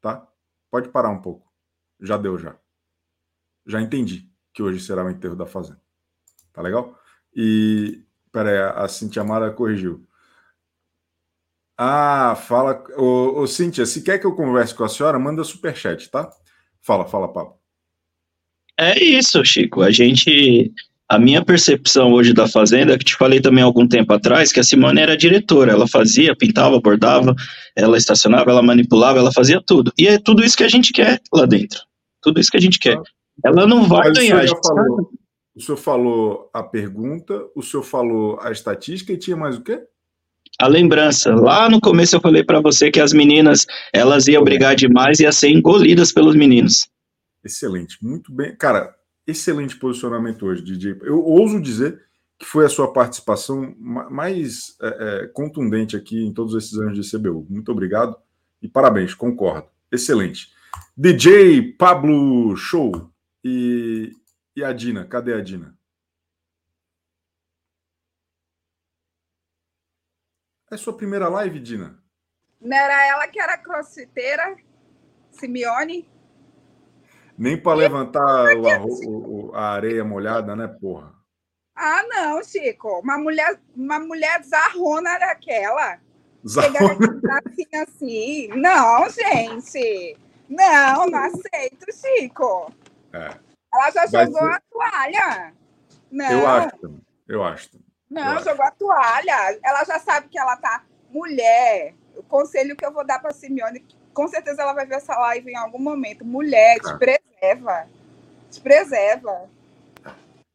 [0.00, 0.26] tá?
[0.70, 1.52] Pode parar um pouco.
[2.00, 2.56] Já deu, já.
[3.64, 5.80] Já entendi que hoje será o enterro da Fazenda.
[6.52, 6.98] Tá legal?
[7.34, 10.04] E, peraí, a Cintia Mara corrigiu.
[11.76, 12.84] Ah, fala.
[12.96, 16.30] Ô, ô, Cíntia, se quer que eu converse com a senhora, manda superchat, tá?
[16.84, 17.54] Fala, fala, Pablo.
[18.78, 19.82] É isso, Chico.
[19.82, 20.72] A gente
[21.08, 24.64] a minha percepção hoje da Fazenda, que te falei também algum tempo atrás, que a
[24.64, 27.34] Simone era diretora, ela fazia, pintava, bordava,
[27.76, 29.92] ela estacionava, ela manipulava, ela fazia tudo.
[29.98, 31.80] E é tudo isso que a gente quer lá dentro.
[32.22, 32.98] Tudo isso que a gente quer.
[33.44, 34.44] Ela não vai Mas ganhar.
[34.44, 35.10] O senhor, falou,
[35.54, 39.82] o senhor falou a pergunta, o senhor falou a estatística e tinha mais o quê?
[40.60, 41.34] A lembrança.
[41.34, 45.24] Lá no começo eu falei para você que as meninas, elas iam brigar demais e
[45.24, 46.88] iam ser engolidas pelos meninos.
[47.44, 48.54] Excelente, muito bem.
[48.56, 48.94] Cara,
[49.26, 50.98] excelente posicionamento hoje, DJ.
[51.02, 52.00] Eu ouso dizer
[52.38, 57.10] que foi a sua participação mais é, é, contundente aqui em todos esses anos de
[57.10, 57.46] CBU.
[57.48, 58.16] Muito obrigado
[58.62, 59.68] e parabéns, concordo.
[59.90, 60.48] Excelente.
[60.96, 63.10] DJ Pablo Show
[63.44, 64.12] e,
[64.56, 65.74] e a Dina, cadê a Dina?
[70.74, 71.96] É sua primeira live, Dina?
[72.60, 74.56] Não era ela que era crossfiteira?
[75.30, 76.10] Simeone?
[77.38, 81.14] Nem para levantar o, o, a areia molhada, né, porra?
[81.76, 82.98] Ah, não, Chico.
[82.98, 86.00] Uma mulher, uma mulher zarrona daquela.
[86.44, 87.20] Zarrona?
[87.46, 88.48] Assim, assim.
[88.48, 90.18] Não, gente.
[90.48, 92.72] Não, não aceito, Chico.
[93.12, 93.30] É.
[93.72, 94.54] Ela já jogou ser...
[94.54, 95.54] a toalha.
[96.10, 96.32] Não.
[96.32, 97.83] Eu acho, eu acho.
[98.14, 99.58] Não, jogou a toalha.
[99.62, 101.94] Ela já sabe que ela tá mulher.
[102.16, 103.84] O conselho que eu vou dar para Simeone
[104.14, 106.24] com certeza ela vai ver essa live em algum momento.
[106.24, 107.88] Mulher, te preserva.
[108.50, 109.50] Te preserva.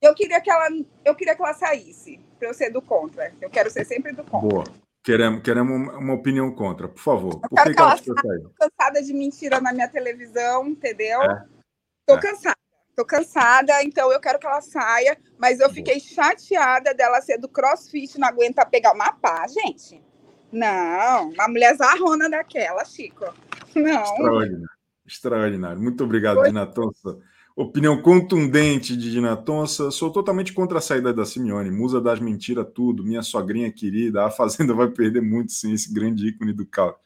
[0.01, 0.67] Eu queria que ela,
[1.03, 3.33] eu queria que ela saísse, para eu ser do contra.
[3.41, 4.47] Eu quero ser sempre do contra.
[4.47, 4.63] Boa.
[5.03, 7.33] Queremos, queremos uma opinião contra, por favor.
[7.43, 11.21] Eu por que, que ela, ela cansada de mentira na minha televisão, entendeu?
[11.21, 11.45] É.
[12.05, 12.21] Tô é.
[12.21, 12.58] cansada.
[12.99, 17.47] Tô cansada, então eu quero que ela saia, mas eu fiquei chateada dela ser do
[17.47, 20.03] crossfit, não aguenta pegar uma pá, gente.
[20.51, 23.23] Não, uma mulher zarrona daquela, Chico.
[23.73, 24.01] Não.
[24.03, 24.69] Extraordinário.
[25.07, 25.81] Extraordinário.
[25.81, 26.49] Muito obrigado, Foi.
[26.49, 27.17] Dina Tonça.
[27.55, 29.91] Opinião contundente de Dina Tonça.
[29.91, 31.71] Sou totalmente contra a saída da Simeone.
[31.71, 33.01] Musa das mentiras, tudo.
[33.01, 34.25] Minha sogrinha querida.
[34.25, 36.97] A Fazenda vai perder muito, sim, esse grande ícone do caos.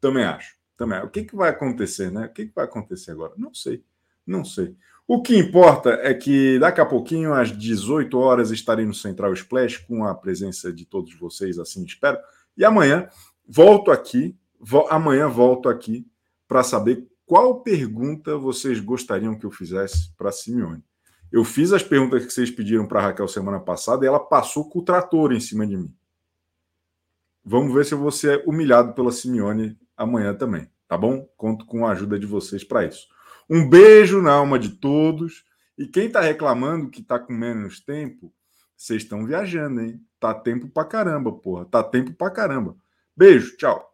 [0.00, 0.56] Também acho.
[0.76, 1.00] Também.
[1.00, 2.26] O que, que vai acontecer, né?
[2.26, 3.34] O que, que vai acontecer agora?
[3.36, 3.84] Não sei.
[4.26, 4.76] Não sei.
[5.10, 9.78] O que importa é que daqui a pouquinho, às 18 horas, estarei no Central Splash
[9.78, 12.18] com a presença de todos vocês, assim espero.
[12.54, 13.08] E amanhã
[13.48, 16.06] volto aqui, vo amanhã volto aqui
[16.46, 20.84] para saber qual pergunta vocês gostariam que eu fizesse para Simeone.
[21.32, 24.80] Eu fiz as perguntas que vocês pediram para Raquel semana passada e ela passou com
[24.80, 25.94] o trator em cima de mim.
[27.42, 31.26] Vamos ver se eu vou ser humilhado pela Simeone amanhã também, tá bom?
[31.34, 33.08] Conto com a ajuda de vocês para isso.
[33.48, 35.44] Um beijo na alma de todos.
[35.76, 38.32] E quem está reclamando que está com menos tempo,
[38.76, 40.00] vocês estão viajando, hein?
[40.20, 41.64] Tá tempo pra caramba, porra.
[41.64, 42.76] Tá tempo pra caramba.
[43.16, 43.88] Beijo, tchau.